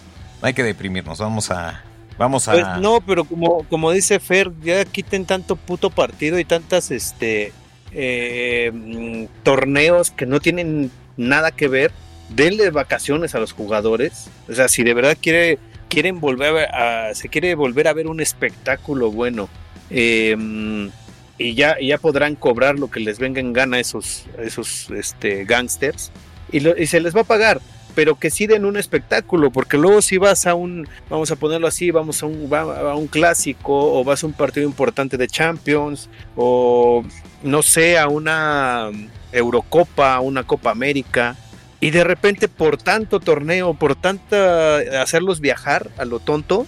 no 0.41 0.47
hay 0.47 0.53
que 0.53 0.63
deprimirnos, 0.63 1.19
vamos 1.19 1.49
a, 1.49 1.83
vamos 2.17 2.47
a. 2.47 2.51
Pues 2.51 2.65
no, 2.79 3.01
pero 3.01 3.25
como, 3.25 3.63
como 3.63 3.91
dice 3.91 4.19
Fer, 4.19 4.51
ya 4.61 4.85
quiten 4.85 5.25
tanto 5.25 5.55
puto 5.55 5.89
partido 5.89 6.37
y 6.37 6.45
tantas, 6.45 6.91
este, 6.91 7.51
eh, 7.91 8.71
mm, 8.73 9.43
torneos 9.43 10.11
que 10.11 10.25
no 10.25 10.39
tienen 10.39 10.91
nada 11.17 11.51
que 11.51 11.67
ver 11.67 11.91
denle 12.29 12.69
vacaciones 12.71 13.35
a 13.35 13.39
los 13.39 13.53
jugadores. 13.53 14.29
O 14.47 14.53
sea, 14.53 14.67
si 14.67 14.83
de 14.83 14.93
verdad 14.93 15.17
quiere, 15.19 15.59
quieren 15.89 16.19
volver 16.19 16.69
a, 16.73 17.13
se 17.13 17.29
quiere 17.29 17.55
volver 17.55 17.87
a 17.87 17.93
ver 17.93 18.07
un 18.07 18.19
espectáculo 18.19 19.11
bueno. 19.11 19.49
Em, 19.89 20.89
y 21.37 21.53
ya, 21.53 21.77
ya 21.81 21.97
podrán 21.97 22.35
cobrar 22.35 22.79
lo 22.79 22.89
que 22.89 22.99
les 22.99 23.19
venga 23.19 23.39
en 23.39 23.53
gana 23.53 23.79
esos, 23.79 24.25
esos 24.37 24.89
este, 24.91 25.45
gangsters. 25.45 26.11
Y, 26.51 26.61
se 26.85 26.99
les 26.99 27.15
va 27.15 27.21
a 27.21 27.25
pagar. 27.25 27.61
Pero 27.93 28.15
que 28.15 28.29
sí 28.29 28.45
den 28.45 28.65
un 28.65 28.75
espectáculo, 28.75 29.51
porque 29.51 29.77
luego 29.77 30.01
si 30.01 30.17
vas 30.17 30.47
a 30.47 30.53
un, 30.53 30.85
vamos 31.09 31.31
a 31.31 31.37
ponerlo 31.37 31.65
así, 31.65 31.91
vamos 31.91 32.21
a 32.21 32.25
un, 32.25 32.53
a 32.53 32.93
un 32.93 33.07
clásico, 33.07 33.73
o 33.73 34.03
vas 34.03 34.21
a 34.21 34.27
un 34.27 34.33
partido 34.33 34.65
importante 34.65 35.15
de 35.15 35.27
Champions, 35.27 36.09
o 36.35 37.05
no 37.41 37.63
sé, 37.63 37.97
a 37.97 38.09
una 38.09 38.89
Eurocopa, 39.31 40.19
una 40.19 40.43
Copa 40.43 40.71
América, 40.71 41.37
y 41.79 41.91
de 41.91 42.03
repente 42.03 42.49
por 42.49 42.77
tanto 42.77 43.21
torneo, 43.21 43.73
por 43.73 43.95
tanta 43.95 44.77
hacerlos 45.01 45.39
viajar 45.39 45.89
a 45.97 46.03
lo 46.03 46.19
tonto, 46.19 46.65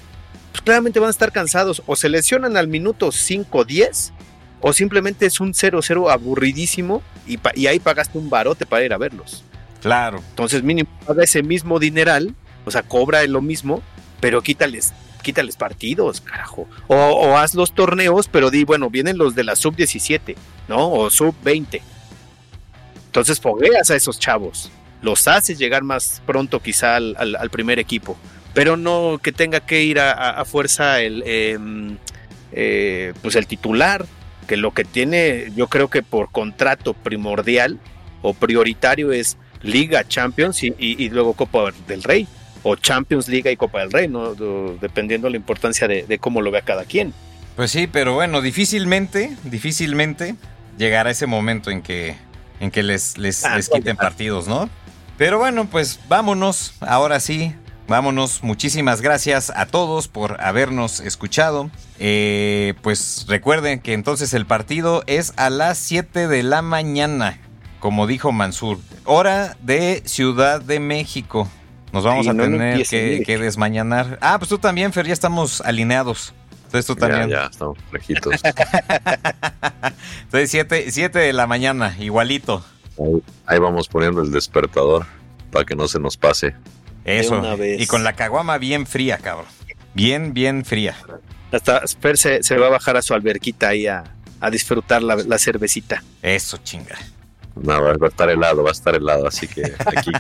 pues 0.52 0.62
claramente 0.62 1.00
van 1.00 1.08
a 1.08 1.12
estar 1.12 1.34
cansados 1.34 1.84
o 1.88 1.98
se 1.98 2.08
lesionan 2.08 2.56
al 2.56 2.70
minuto 2.70 3.12
5 3.12 3.66
10 3.66 4.14
o 4.62 4.74
simplemente 4.74 5.26
es 5.26 5.40
un 5.40 5.54
0-0 5.54 6.12
aburridísimo 6.12 7.02
y, 7.28 7.40
y, 7.56 7.68
ahí 7.68 7.80
pagaste 7.80 8.18
un 8.18 8.30
barote 8.30 8.66
para 8.66 8.84
ir 8.86 8.94
a 8.94 8.98
verlos. 8.98 9.44
Claro. 9.82 10.24
Entonces 10.30 10.64
mínimo 10.64 10.90
paga 11.06 11.24
ese 11.24 11.44
mismo 11.44 11.80
dineral, 11.80 12.36
o 12.66 12.72
sea, 12.72 12.84
cobra 12.84 13.26
lo 13.28 13.42
mismo, 13.42 13.82
pero 14.20 14.42
quítales 14.42 14.94
quítales 15.22 15.58
partidos, 15.58 16.22
carajo. 16.22 16.70
O, 16.88 16.96
o 16.96 17.38
haz 17.38 17.54
los 17.54 17.74
torneos, 17.74 18.30
pero 18.30 18.50
di, 18.50 18.64
bueno, 18.64 18.90
vienen 18.90 19.18
los 19.18 19.36
de 19.36 19.44
la 19.44 19.58
sub 19.58 19.76
17, 19.76 20.38
¿no? 20.70 20.90
O 20.90 21.10
sub 21.10 21.36
20. 21.44 21.82
Entonces 23.08 23.40
fogueas 23.40 23.92
a 23.92 23.96
esos 23.96 24.20
chavos 24.20 24.72
los 25.02 25.28
hace 25.28 25.56
llegar 25.56 25.84
más 25.84 26.22
pronto 26.26 26.62
quizá 26.62 26.96
al, 26.96 27.50
primer 27.52 27.80
equipo, 27.80 28.18
pero 28.54 28.78
no 28.78 29.20
que 29.22 29.32
tenga 29.32 29.60
que 29.60 29.84
ir 29.84 30.00
a, 30.00 30.44
fuerza 30.46 31.02
el, 31.02 31.24
em, 31.26 31.98
eh, 32.52 33.14
pues 33.22 33.36
el 33.36 33.48
titular, 33.48 34.06
que 34.48 34.58
lo 34.58 34.74
que 34.74 34.84
tiene 34.84 35.52
yo 35.56 35.68
creo 35.68 35.90
que 35.90 36.02
por 36.02 36.32
contrato 36.32 36.94
primordial 36.94 37.80
o 38.22 38.34
prioritario 38.34 39.12
es 39.12 39.38
Liga 39.62 40.08
Champions 40.08 40.64
y, 40.64 41.10
luego 41.10 41.34
Copa 41.34 41.72
del 41.88 42.04
Rey, 42.04 42.28
o 42.64 42.76
Champions 42.76 43.28
Liga 43.28 43.52
y 43.52 43.58
Copa 43.58 43.80
del 43.80 43.92
Rey, 43.92 44.08
¿no? 44.08 44.34
dependiendo 44.80 45.30
la 45.30 45.38
importancia 45.38 45.88
de, 45.88 46.18
cómo 46.20 46.42
lo 46.42 46.52
vea 46.52 46.62
cada 46.62 46.86
quien. 46.86 47.14
Pues 47.56 47.72
sí, 47.72 47.88
pero 47.88 48.14
bueno, 48.14 48.42
difícilmente, 48.42 49.36
difícilmente 49.44 50.36
llegará 50.78 51.10
ese 51.10 51.26
momento 51.26 51.72
en 51.72 51.82
que, 51.82 52.16
en 52.60 52.72
que 52.72 52.84
les, 52.84 53.18
les, 53.18 53.44
ah, 53.46 53.56
les 53.56 53.70
quiten 53.70 53.98
partidos, 53.98 54.48
¿no? 54.48 54.70
Pero 55.18 55.40
bueno, 55.40 55.66
pues 55.66 56.00
vámonos, 56.08 56.76
ahora 56.82 57.20
sí, 57.20 57.56
vámonos. 57.88 58.44
Muchísimas 58.44 59.02
gracias 59.02 59.52
a 59.56 59.66
todos 59.66 60.08
por 60.08 60.42
habernos 60.42 61.00
escuchado. 61.00 61.70
Eh, 62.00 62.74
pues 62.82 63.26
recuerden 63.28 63.80
que 63.80 63.94
entonces 63.94 64.34
el 64.34 64.46
partido 64.46 65.04
es 65.08 65.34
a 65.38 65.50
las 65.50 65.78
7 65.78 66.28
de 66.28 66.44
la 66.44 66.62
mañana, 66.62 67.40
como 67.80 68.08
dijo 68.08 68.32
Mansur. 68.32 68.80
Hora 69.06 69.58
de 69.62 70.04
Ciudad 70.06 70.62
de 70.62 70.80
México. 70.80 71.50
Nos 71.94 72.04
vamos 72.04 72.28
a 72.28 72.34
tener 72.34 72.86
que, 72.86 73.38
desmañanar. 73.40 74.20
Ah, 74.22 74.38
pues 74.38 74.50
tú 74.50 74.58
también, 74.58 74.92
Fer, 74.94 75.08
ya 75.08 75.14
estamos 75.14 75.62
alineados. 75.62 76.34
Entonces 76.66 76.86
tú 76.86 76.96
también. 76.96 77.30
Ya, 77.30 77.44
ya 77.44 77.46
estamos 77.46 77.78
lejitos. 77.92 78.34
Entonces 80.24 80.66
7 80.90 81.20
de 81.20 81.34
la 81.34 81.48
mañana, 81.48 81.96
igualito. 81.98 82.64
Ahí, 83.46 83.60
vamos 83.60 83.88
poniendo 83.88 84.22
el 84.22 84.32
despertador 84.32 85.06
para 85.52 85.66
que 85.66 85.76
no 85.76 85.88
se 85.88 86.00
nos 86.00 86.18
pase. 86.18 86.56
Eso. 87.08 87.42
Y 87.62 87.88
con 87.88 88.04
la 88.04 88.14
caguama 88.14 88.58
bien 88.58 88.86
fría, 88.86 89.18
cabrón. 89.18 89.48
Bien, 89.94 90.34
bien 90.34 90.66
fría. 90.66 90.96
Hasta 91.52 91.88
Sper 91.88 92.18
se, 92.18 92.58
va 92.58 92.68
a 92.68 92.70
bajar 92.70 92.98
a 92.98 93.02
su 93.02 93.14
alberquita 93.14 93.70
ahí 93.70 93.88
a, 93.88 94.04
disfrutar 94.52 95.02
la, 95.02 95.38
cervecita. 95.40 96.04
Eso, 96.22 96.58
chinga. 96.58 96.98
No, 97.56 97.82
va 97.82 97.92
a 97.94 98.08
estar 98.08 98.30
helado, 98.30 98.62
va 98.62 98.70
a 98.70 98.74
estar 98.74 98.94
helado. 98.94 99.26
Así 99.26 99.48
que 99.48 99.74
aquí 99.86 100.12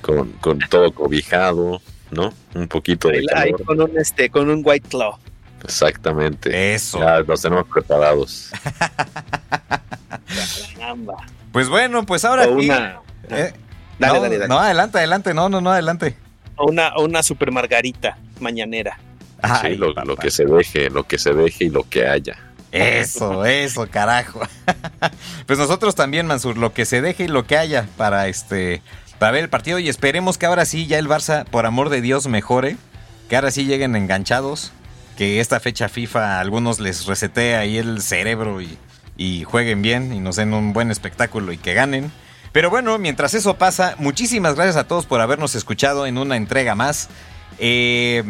con, 0.00 0.32
con, 0.40 0.58
todo 0.70 0.92
cobijado, 0.92 1.82
¿no? 2.12 2.32
Un 2.54 2.68
poquito 2.68 3.08
de 3.08 3.26
ahí, 3.34 3.52
con 3.52 3.80
un, 3.80 3.98
este, 3.98 4.30
con 4.30 4.48
un 4.48 4.62
white 4.64 4.88
claw. 4.88 5.18
Exactamente. 5.64 6.74
Eso. 6.74 7.00
Ya 7.00 7.22
nos 7.22 7.42
tenemos 7.42 7.66
preparados. 7.68 8.50
Pues 11.52 11.68
bueno, 11.68 12.04
pues 12.06 12.24
ahora. 12.24 12.46
¿Eh? 13.30 13.52
Dale, 13.98 14.14
no, 14.14 14.22
dale, 14.22 14.38
dale. 14.38 14.48
No, 14.48 14.58
adelante, 14.58 14.98
adelante. 14.98 15.34
No, 15.34 15.48
no, 15.48 15.60
no, 15.60 15.70
adelante. 15.70 16.16
Una, 16.58 16.98
una 16.98 17.22
super 17.22 17.50
margarita 17.50 18.18
mañanera. 18.40 18.98
sí, 19.62 19.76
lo, 19.76 19.92
lo, 19.92 20.16
que 20.16 20.30
se 20.30 20.44
deje, 20.44 20.90
lo 20.90 21.04
que 21.04 21.18
se 21.18 21.32
deje 21.32 21.64
y 21.64 21.70
lo 21.70 21.88
que 21.88 22.06
haya. 22.06 22.36
Eso, 22.72 23.44
eso, 23.44 23.86
carajo. 23.90 24.40
pues 25.46 25.58
nosotros 25.58 25.94
también, 25.94 26.26
Mansur, 26.26 26.56
lo 26.56 26.72
que 26.72 26.86
se 26.86 27.02
deje 27.02 27.24
y 27.24 27.28
lo 27.28 27.46
que 27.46 27.58
haya 27.58 27.86
para 27.96 28.28
este 28.28 28.80
para 29.18 29.30
ver 29.30 29.44
el 29.44 29.50
partido 29.50 29.78
y 29.78 29.88
esperemos 29.88 30.36
que 30.36 30.46
ahora 30.46 30.64
sí 30.64 30.88
ya 30.88 30.98
el 30.98 31.06
Barça, 31.06 31.44
por 31.44 31.64
amor 31.64 31.90
de 31.90 32.00
Dios, 32.00 32.26
mejore, 32.26 32.76
que 33.28 33.36
ahora 33.36 33.52
sí 33.52 33.66
lleguen 33.66 33.94
enganchados, 33.94 34.72
que 35.16 35.38
esta 35.38 35.60
fecha 35.60 35.88
FIFA 35.88 36.38
a 36.38 36.40
algunos 36.40 36.80
les 36.80 37.06
resete 37.06 37.54
ahí 37.54 37.78
el 37.78 38.02
cerebro 38.02 38.60
y, 38.60 38.76
y 39.16 39.44
jueguen 39.44 39.80
bien 39.80 40.12
y 40.12 40.18
nos 40.18 40.34
den 40.34 40.52
un 40.52 40.72
buen 40.72 40.90
espectáculo 40.90 41.52
y 41.52 41.58
que 41.58 41.72
ganen. 41.72 42.10
Pero 42.52 42.68
bueno, 42.68 42.98
mientras 42.98 43.34
eso 43.34 43.56
pasa, 43.56 43.94
muchísimas 43.98 44.54
gracias 44.54 44.76
a 44.76 44.84
todos 44.84 45.06
por 45.06 45.20
habernos 45.20 45.54
escuchado 45.54 46.06
en 46.06 46.18
una 46.18 46.36
entrega 46.36 46.74
más. 46.74 47.08
Eh, 47.58 48.22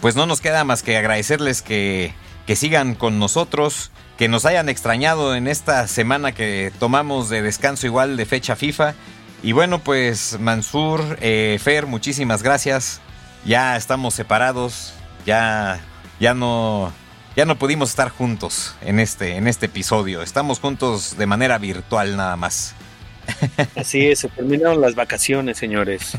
pues 0.00 0.14
no 0.14 0.26
nos 0.26 0.40
queda 0.40 0.64
más 0.64 0.82
que 0.82 0.96
agradecerles 0.96 1.62
que, 1.62 2.14
que 2.46 2.56
sigan 2.56 2.94
con 2.94 3.18
nosotros, 3.18 3.90
que 4.18 4.28
nos 4.28 4.44
hayan 4.44 4.68
extrañado 4.68 5.34
en 5.34 5.48
esta 5.48 5.86
semana 5.88 6.32
que 6.32 6.72
tomamos 6.78 7.28
de 7.28 7.40
descanso 7.40 7.86
igual 7.86 8.16
de 8.16 8.26
fecha 8.26 8.56
FIFA. 8.56 8.94
Y 9.42 9.52
bueno, 9.52 9.78
pues 9.78 10.38
Mansur, 10.38 11.18
eh, 11.20 11.58
Fer, 11.62 11.86
muchísimas 11.86 12.42
gracias. 12.42 13.00
Ya 13.44 13.76
estamos 13.76 14.14
separados, 14.14 14.92
ya, 15.26 15.80
ya 16.20 16.34
no, 16.34 16.92
ya 17.34 17.44
no 17.44 17.58
pudimos 17.58 17.90
estar 17.90 18.10
juntos 18.10 18.74
en 18.82 19.00
este, 19.00 19.36
en 19.36 19.48
este 19.48 19.66
episodio. 19.66 20.22
Estamos 20.22 20.60
juntos 20.60 21.16
de 21.16 21.26
manera 21.26 21.58
virtual 21.58 22.16
nada 22.16 22.36
más. 22.36 22.74
Así 23.76 24.06
es, 24.06 24.20
se 24.20 24.28
terminaron 24.28 24.80
las 24.80 24.94
vacaciones, 24.94 25.58
señores. 25.58 26.12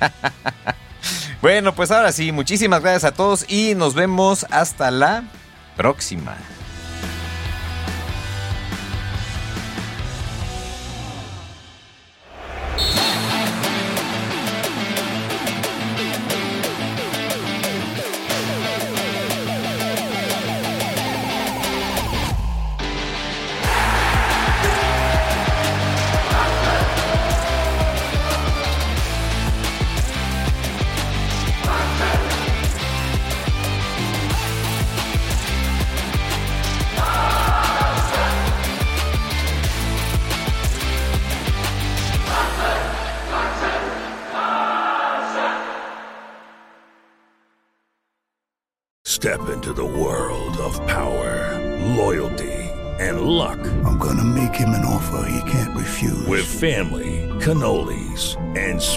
bueno, 1.42 1.74
pues 1.74 1.90
ahora 1.90 2.12
sí, 2.12 2.32
muchísimas 2.32 2.82
gracias 2.82 3.04
a 3.04 3.14
todos 3.14 3.44
y 3.48 3.74
nos 3.74 3.94
vemos 3.94 4.46
hasta 4.50 4.90
la 4.90 5.24
próxima. 5.76 6.36